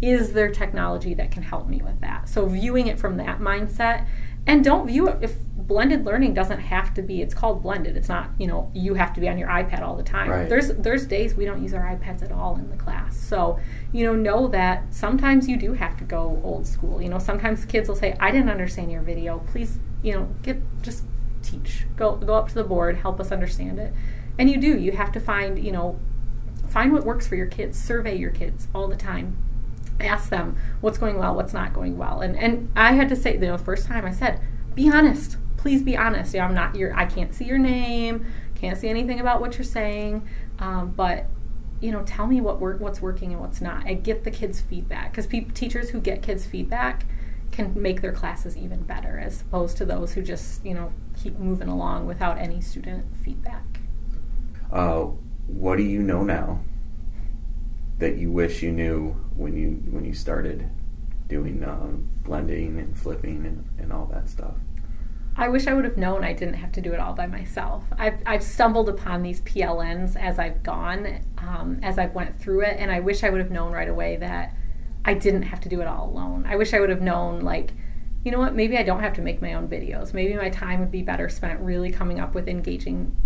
Is 0.00 0.32
there 0.32 0.50
technology 0.50 1.14
that 1.14 1.30
can 1.30 1.42
help 1.42 1.68
me 1.68 1.82
with 1.82 2.00
that? 2.00 2.28
So 2.28 2.46
viewing 2.46 2.86
it 2.86 2.98
from 2.98 3.16
that 3.16 3.40
mindset 3.40 4.06
and 4.46 4.64
don't 4.64 4.86
view 4.86 5.08
it 5.08 5.18
if 5.20 5.36
blended 5.68 6.06
learning 6.06 6.32
doesn't 6.32 6.60
have 6.60 6.94
to 6.94 7.02
be 7.02 7.20
it's 7.20 7.34
called 7.34 7.62
blended. 7.62 7.96
It's 7.96 8.08
not 8.08 8.30
you 8.38 8.46
know 8.46 8.70
you 8.74 8.94
have 8.94 9.12
to 9.12 9.20
be 9.20 9.28
on 9.28 9.38
your 9.38 9.48
ipad 9.48 9.82
all 9.82 9.94
the 9.94 10.02
time. 10.02 10.30
Right. 10.30 10.48
there's 10.48 10.68
there's 10.68 11.06
days 11.06 11.34
we 11.34 11.44
don't 11.44 11.62
use 11.62 11.74
our 11.74 11.82
ipads 11.82 12.22
at 12.22 12.32
all 12.32 12.56
in 12.56 12.70
the 12.70 12.76
class. 12.76 13.16
So 13.16 13.60
you 13.92 14.04
know 14.04 14.14
know 14.14 14.48
that 14.48 14.92
sometimes 14.92 15.46
you 15.46 15.58
do 15.58 15.74
have 15.74 15.96
to 15.98 16.04
go 16.04 16.40
old 16.42 16.66
school. 16.66 17.00
You 17.02 17.10
know 17.10 17.18
sometimes 17.18 17.64
kids 17.66 17.88
will 17.88 17.96
say 17.96 18.16
i 18.18 18.30
didn't 18.30 18.48
understand 18.48 18.90
your 18.90 19.02
video. 19.02 19.40
Please 19.40 19.78
you 20.02 20.14
know 20.14 20.34
get 20.42 20.56
just 20.82 21.04
teach. 21.42 21.86
Go 21.96 22.16
go 22.16 22.34
up 22.34 22.48
to 22.48 22.54
the 22.54 22.64
board 22.64 22.96
help 22.96 23.20
us 23.20 23.30
understand 23.30 23.78
it. 23.78 23.92
And 24.38 24.50
you 24.50 24.56
do. 24.56 24.78
You 24.78 24.92
have 24.92 25.12
to 25.12 25.20
find 25.20 25.62
you 25.62 25.70
know 25.70 26.00
find 26.66 26.94
what 26.94 27.04
works 27.04 27.26
for 27.26 27.36
your 27.36 27.46
kids. 27.46 27.78
Survey 27.78 28.16
your 28.16 28.30
kids 28.30 28.68
all 28.74 28.88
the 28.88 28.96
time. 28.96 29.36
Ask 30.00 30.30
them 30.30 30.56
what's 30.80 30.96
going 30.96 31.18
well 31.18 31.34
what's 31.34 31.52
not 31.52 31.74
going 31.74 31.98
well. 31.98 32.22
And 32.22 32.38
and 32.38 32.70
i 32.74 32.92
had 32.92 33.10
to 33.10 33.16
say 33.16 33.34
you 33.34 33.40
know 33.40 33.58
the 33.58 33.62
first 33.62 33.86
time 33.86 34.06
i 34.06 34.12
said 34.12 34.40
be 34.74 34.88
honest 34.88 35.36
please 35.58 35.82
be 35.82 35.96
honest. 35.96 36.32
Yeah, 36.32 36.46
I'm 36.46 36.54
not 36.54 36.74
your. 36.74 36.96
I 36.96 37.04
can't 37.04 37.34
see 37.34 37.44
your 37.44 37.58
name. 37.58 38.24
Can't 38.54 38.78
see 38.78 38.88
anything 38.88 39.20
about 39.20 39.42
what 39.42 39.58
you're 39.58 39.64
saying. 39.64 40.26
Um, 40.58 40.92
but 40.96 41.26
you 41.80 41.92
know, 41.92 42.02
tell 42.04 42.26
me 42.26 42.40
what 42.40 42.58
work, 42.58 42.80
what's 42.80 43.02
working 43.02 43.32
and 43.32 43.40
what's 43.40 43.60
not. 43.60 43.86
I 43.86 43.94
get 43.94 44.24
the 44.24 44.30
kids' 44.30 44.60
feedback 44.60 45.12
because 45.12 45.26
pe- 45.26 45.44
teachers 45.44 45.90
who 45.90 46.00
get 46.00 46.22
kids' 46.22 46.46
feedback 46.46 47.04
can 47.52 47.80
make 47.80 48.00
their 48.00 48.12
classes 48.12 48.56
even 48.56 48.82
better, 48.82 49.18
as 49.18 49.42
opposed 49.42 49.76
to 49.76 49.84
those 49.84 50.14
who 50.14 50.22
just 50.22 50.64
you 50.64 50.74
know 50.74 50.92
keep 51.20 51.38
moving 51.38 51.68
along 51.68 52.06
without 52.06 52.38
any 52.38 52.60
student 52.60 53.04
feedback. 53.22 53.80
Uh, 54.72 55.06
what 55.46 55.76
do 55.76 55.82
you 55.82 56.02
know 56.02 56.22
now 56.22 56.60
that 57.98 58.16
you 58.16 58.30
wish 58.30 58.62
you 58.62 58.70
knew 58.70 59.10
when 59.34 59.56
you 59.56 59.82
when 59.90 60.04
you 60.04 60.14
started 60.14 60.70
doing 61.28 61.62
uh, 61.62 61.88
blending 62.24 62.78
and 62.78 62.96
flipping 62.98 63.44
and, 63.46 63.68
and 63.78 63.92
all 63.92 64.06
that 64.06 64.28
stuff? 64.28 64.54
I 65.38 65.48
wish 65.48 65.68
I 65.68 65.72
would 65.72 65.84
have 65.84 65.96
known 65.96 66.24
I 66.24 66.32
didn't 66.32 66.54
have 66.54 66.72
to 66.72 66.80
do 66.80 66.92
it 66.92 66.98
all 66.98 67.12
by 67.12 67.28
myself. 67.28 67.84
I've, 67.96 68.20
I've 68.26 68.42
stumbled 68.42 68.88
upon 68.88 69.22
these 69.22 69.40
PLNs 69.42 70.16
as 70.16 70.36
I've 70.36 70.64
gone, 70.64 71.20
um, 71.38 71.78
as 71.80 71.96
I've 71.96 72.12
went 72.12 72.38
through 72.40 72.62
it, 72.62 72.76
and 72.78 72.90
I 72.90 72.98
wish 72.98 73.22
I 73.22 73.30
would 73.30 73.40
have 73.40 73.50
known 73.52 73.72
right 73.72 73.88
away 73.88 74.16
that 74.16 74.56
I 75.04 75.14
didn't 75.14 75.42
have 75.42 75.60
to 75.60 75.68
do 75.68 75.80
it 75.80 75.86
all 75.86 76.10
alone. 76.10 76.44
I 76.46 76.56
wish 76.56 76.74
I 76.74 76.80
would 76.80 76.90
have 76.90 77.00
known, 77.00 77.40
like, 77.40 77.70
you 78.24 78.28
you 78.28 78.32
know 78.32 78.40
what, 78.40 78.54
maybe 78.54 78.76
I 78.76 78.82
don't 78.82 79.00
have 79.00 79.14
to 79.14 79.22
make 79.22 79.40
my 79.40 79.54
own 79.54 79.68
videos. 79.68 80.12
Maybe 80.12 80.34
my 80.34 80.50
time 80.50 80.80
would 80.80 80.90
be 80.90 81.02
better 81.02 81.28
spent 81.28 81.60
really 81.60 81.90
coming 81.90 82.20
up 82.20 82.34
with 82.34 82.46
engaging 82.46 83.16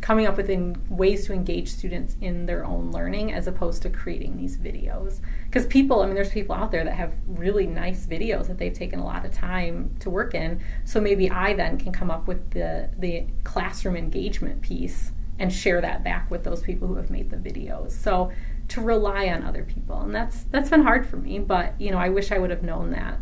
coming 0.00 0.26
up 0.26 0.36
with 0.36 0.50
in 0.50 0.76
ways 0.88 1.26
to 1.26 1.32
engage 1.32 1.68
students 1.68 2.16
in 2.20 2.46
their 2.46 2.64
own 2.64 2.90
learning 2.92 3.32
as 3.32 3.46
opposed 3.46 3.82
to 3.82 3.90
creating 3.90 4.36
these 4.36 4.56
videos. 4.56 5.20
Because 5.46 5.66
people 5.66 6.02
i 6.02 6.06
mean 6.06 6.14
there's 6.14 6.30
people 6.30 6.54
out 6.54 6.70
there 6.70 6.84
that 6.84 6.94
have 6.94 7.14
really 7.26 7.66
nice 7.66 8.06
videos 8.06 8.46
that 8.48 8.58
they've 8.58 8.72
taken 8.72 8.98
a 8.98 9.04
lot 9.04 9.24
of 9.24 9.32
time 9.32 9.94
to 10.00 10.10
work 10.10 10.34
in. 10.34 10.60
So 10.84 11.00
maybe 11.00 11.30
i 11.30 11.54
then 11.54 11.78
can 11.78 11.92
come 11.92 12.10
up 12.10 12.28
with 12.28 12.50
the 12.50 12.90
the 12.98 13.26
classroom 13.44 13.96
engagement 13.96 14.62
piece 14.62 15.12
and 15.38 15.52
share 15.52 15.80
that 15.80 16.02
back 16.02 16.30
with 16.30 16.44
those 16.44 16.62
people 16.62 16.88
who 16.88 16.96
have 16.96 17.10
made 17.10 17.30
the 17.30 17.36
videos. 17.36 17.92
So 17.92 18.32
to 18.68 18.80
rely 18.80 19.28
on 19.28 19.42
other 19.42 19.64
people. 19.64 20.00
And 20.00 20.14
that's 20.14 20.44
that's 20.44 20.70
been 20.70 20.82
hard 20.82 21.08
for 21.08 21.16
me 21.16 21.38
but 21.38 21.80
you 21.80 21.90
know 21.90 21.98
i 21.98 22.08
wish 22.08 22.32
i 22.32 22.38
would 22.38 22.50
have 22.50 22.62
known 22.62 22.90
that 22.90 23.18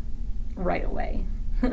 right 0.57 0.85
away. 0.85 1.27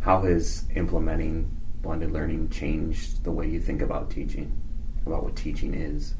How 0.00 0.22
has 0.22 0.64
implementing 0.74 1.57
blended 1.82 2.12
learning 2.12 2.50
changed 2.50 3.24
the 3.24 3.30
way 3.30 3.48
you 3.48 3.60
think 3.60 3.82
about 3.82 4.10
teaching, 4.10 4.52
about 5.06 5.24
what 5.24 5.36
teaching 5.36 5.74
is? 5.74 6.14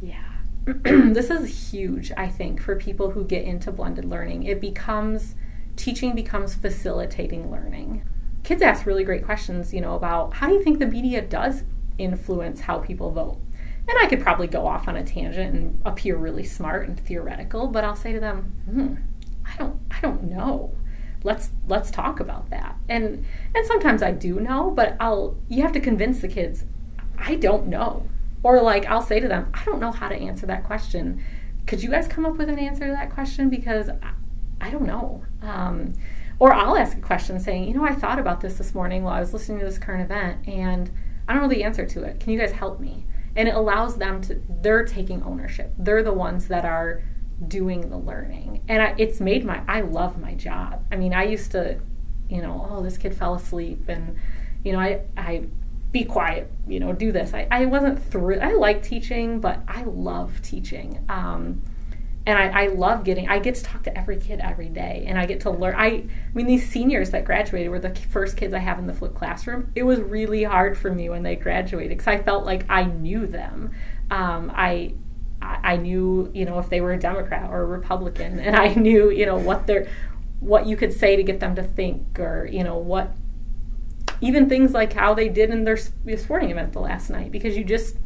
Yeah. 0.00 0.32
this 0.64 1.30
is 1.30 1.72
huge, 1.72 2.12
I 2.16 2.28
think, 2.28 2.60
for 2.60 2.76
people 2.76 3.12
who 3.12 3.24
get 3.24 3.44
into 3.44 3.72
blended 3.72 4.04
learning. 4.04 4.44
It 4.44 4.60
becomes, 4.60 5.34
teaching 5.76 6.14
becomes 6.14 6.54
facilitating 6.54 7.50
learning. 7.50 8.02
Kids 8.42 8.62
ask 8.62 8.86
really 8.86 9.04
great 9.04 9.24
questions, 9.24 9.72
you 9.72 9.80
know, 9.80 9.94
about 9.94 10.34
how 10.34 10.48
do 10.48 10.54
you 10.54 10.62
think 10.62 10.78
the 10.78 10.86
media 10.86 11.22
does 11.22 11.64
influence 11.98 12.62
how 12.62 12.78
people 12.78 13.10
vote? 13.10 13.38
And 13.88 13.96
I 14.00 14.06
could 14.06 14.20
probably 14.20 14.48
go 14.48 14.66
off 14.66 14.88
on 14.88 14.96
a 14.96 15.04
tangent 15.04 15.54
and 15.54 15.80
appear 15.84 16.16
really 16.16 16.44
smart 16.44 16.88
and 16.88 16.98
theoretical, 16.98 17.68
but 17.68 17.84
I'll 17.84 17.96
say 17.96 18.12
to 18.12 18.20
them, 18.20 18.52
hmm, 18.68 18.94
I 19.48 19.56
don't, 19.56 19.80
I 19.90 20.00
don't 20.00 20.24
know 20.24 20.74
let's 21.26 21.50
let's 21.66 21.90
talk 21.90 22.20
about 22.20 22.48
that. 22.50 22.76
And 22.88 23.26
and 23.54 23.66
sometimes 23.66 24.02
i 24.02 24.12
do 24.12 24.40
know 24.40 24.70
but 24.70 24.96
i'll 25.00 25.36
you 25.48 25.60
have 25.62 25.72
to 25.72 25.80
convince 25.80 26.20
the 26.20 26.28
kids 26.28 26.64
i 27.18 27.34
don't 27.34 27.66
know. 27.66 28.08
Or 28.42 28.62
like 28.62 28.86
i'll 28.86 29.02
say 29.02 29.20
to 29.20 29.28
them 29.28 29.50
i 29.52 29.62
don't 29.64 29.80
know 29.80 29.92
how 29.92 30.08
to 30.08 30.14
answer 30.14 30.46
that 30.46 30.64
question. 30.64 31.22
Could 31.66 31.82
you 31.82 31.90
guys 31.90 32.06
come 32.06 32.24
up 32.24 32.36
with 32.36 32.48
an 32.48 32.60
answer 32.60 32.86
to 32.86 32.92
that 32.92 33.12
question? 33.12 33.50
Because 33.50 33.90
i, 33.90 34.12
I 34.60 34.70
don't 34.70 34.86
know. 34.86 35.24
Um, 35.42 35.92
or 36.38 36.54
i'll 36.54 36.76
ask 36.76 36.96
a 36.96 37.00
question 37.00 37.40
saying 37.40 37.66
you 37.66 37.74
know 37.74 37.84
i 37.84 37.94
thought 37.94 38.18
about 38.18 38.40
this 38.40 38.58
this 38.58 38.74
morning 38.74 39.02
while 39.02 39.14
i 39.14 39.20
was 39.20 39.32
listening 39.32 39.58
to 39.58 39.64
this 39.64 39.78
current 39.78 40.02
event 40.02 40.46
and 40.46 40.90
i 41.26 41.32
don't 41.32 41.42
know 41.42 41.48
the 41.48 41.64
answer 41.64 41.84
to 41.86 42.04
it. 42.04 42.20
Can 42.20 42.32
you 42.32 42.38
guys 42.38 42.52
help 42.52 42.78
me? 42.78 43.04
And 43.34 43.48
it 43.48 43.54
allows 43.54 43.96
them 43.96 44.22
to 44.22 44.40
they're 44.48 44.84
taking 44.84 45.22
ownership. 45.24 45.72
They're 45.76 46.02
the 46.02 46.12
ones 46.12 46.48
that 46.48 46.64
are 46.64 47.02
doing 47.46 47.90
the 47.90 47.98
learning. 47.98 48.62
And 48.68 48.82
I, 48.82 48.94
it's 48.98 49.20
made 49.20 49.44
my, 49.44 49.62
I 49.68 49.82
love 49.82 50.18
my 50.18 50.34
job. 50.34 50.84
I 50.90 50.96
mean, 50.96 51.12
I 51.12 51.24
used 51.24 51.52
to, 51.52 51.80
you 52.28 52.42
know, 52.42 52.66
oh, 52.70 52.82
this 52.82 52.98
kid 52.98 53.14
fell 53.14 53.34
asleep 53.34 53.88
and, 53.88 54.16
you 54.64 54.72
know, 54.72 54.80
I, 54.80 55.02
I, 55.16 55.46
be 55.92 56.04
quiet, 56.04 56.50
you 56.66 56.80
know, 56.80 56.92
do 56.92 57.12
this. 57.12 57.32
I, 57.32 57.46
I 57.50 57.64
wasn't 57.66 58.02
through, 58.02 58.40
I 58.40 58.52
like 58.52 58.82
teaching, 58.82 59.40
but 59.40 59.60
I 59.68 59.84
love 59.84 60.42
teaching. 60.42 61.04
Um, 61.08 61.62
and 62.26 62.36
I, 62.36 62.64
I, 62.64 62.66
love 62.66 63.04
getting 63.04 63.28
i 63.28 63.38
get 63.38 63.54
to 63.54 63.62
talk 63.62 63.84
to 63.84 63.96
every 63.96 64.16
kid 64.16 64.40
every 64.40 64.68
day 64.68 65.04
and 65.06 65.16
i 65.16 65.24
get 65.26 65.40
to 65.42 65.50
learn 65.50 65.76
I, 65.76 65.86
I 65.86 66.08
mean 66.34 66.46
these 66.46 66.68
seniors 66.68 67.10
that 67.10 67.24
graduated 67.24 67.70
were 67.70 67.78
the 67.78 67.94
first 67.94 68.36
kids 68.36 68.52
i 68.52 68.58
have 68.58 68.78
in 68.78 68.86
the 68.86 68.92
flipped 68.92 69.14
classroom 69.14 69.70
it 69.74 69.84
was 69.84 70.00
really 70.00 70.42
hard 70.42 70.76
for 70.76 70.92
me 70.92 71.08
when 71.08 71.22
they 71.22 71.36
graduated 71.36 71.90
because 71.90 72.08
i 72.08 72.20
felt 72.20 72.44
like 72.44 72.66
i 72.68 72.82
knew 72.82 73.26
them 73.26 73.70
um, 74.10 74.52
i 74.54 74.92
I 75.42 75.76
knew, 75.76 76.30
you 76.34 76.44
know, 76.44 76.58
if 76.58 76.68
they 76.68 76.80
were 76.80 76.92
a 76.92 76.98
Democrat 76.98 77.50
or 77.50 77.60
a 77.60 77.66
Republican, 77.66 78.38
and 78.38 78.56
I 78.56 78.74
knew, 78.74 79.10
you 79.10 79.26
know, 79.26 79.36
what 79.36 79.66
they're, 79.66 79.88
what 80.40 80.66
you 80.66 80.76
could 80.76 80.92
say 80.92 81.16
to 81.16 81.22
get 81.22 81.40
them 81.40 81.54
to 81.56 81.62
think, 81.62 82.18
or 82.18 82.48
you 82.50 82.64
know, 82.64 82.76
what, 82.76 83.14
even 84.20 84.48
things 84.48 84.72
like 84.72 84.94
how 84.94 85.12
they 85.14 85.28
did 85.28 85.50
in 85.50 85.64
their 85.64 85.76
sporting 85.76 86.50
event 86.50 86.72
the 86.72 86.80
last 86.80 87.10
night, 87.10 87.30
because 87.30 87.56
you 87.56 87.64
just, 87.64 87.96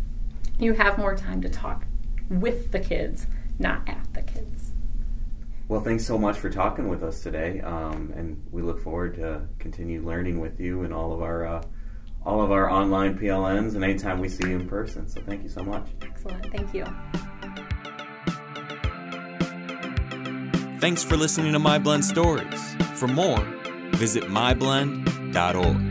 you 0.59 0.75
have 0.75 0.99
more 0.99 1.15
time 1.15 1.41
to 1.41 1.49
talk 1.49 1.87
with 2.29 2.73
the 2.73 2.81
kids, 2.81 3.27
not 3.59 3.89
at 3.89 4.07
the 4.13 4.23
kids. 4.23 4.73
Well, 5.69 5.81
thanks 5.81 6.05
so 6.05 6.19
much 6.19 6.39
for 6.39 6.51
talking 6.51 6.89
with 6.89 7.05
us 7.05 7.23
today, 7.23 7.61
um, 7.61 8.13
and 8.17 8.43
we 8.51 8.61
look 8.61 8.83
forward 8.83 9.15
to 9.17 9.43
continue 9.59 10.03
learning 10.03 10.41
with 10.41 10.59
you 10.59 10.83
and 10.83 10.93
all 10.93 11.13
of 11.13 11.23
our. 11.23 11.47
Uh, 11.47 11.63
all 12.25 12.43
of 12.43 12.53
our 12.53 12.71
online 12.71 13.19
PLNs 13.19 13.75
and 13.75 13.85
anytime 13.85 14.21
we 14.21 14.29
see 14.29 14.49
you 14.49 14.57
in 14.57 14.69
person. 14.69 15.09
So 15.09 15.21
thank 15.23 15.43
you 15.43 15.49
so 15.49 15.63
much. 15.63 15.87
Excellent. 16.03 16.47
Thank 16.53 16.75
you. 16.75 16.85
Thanks 20.81 21.03
for 21.03 21.17
listening 21.17 21.53
to 21.53 21.59
MyBlend 21.59 22.05
Stories. 22.05 22.75
For 22.99 23.07
more, 23.07 23.41
visit 23.93 24.25
myblend.org. 24.25 25.90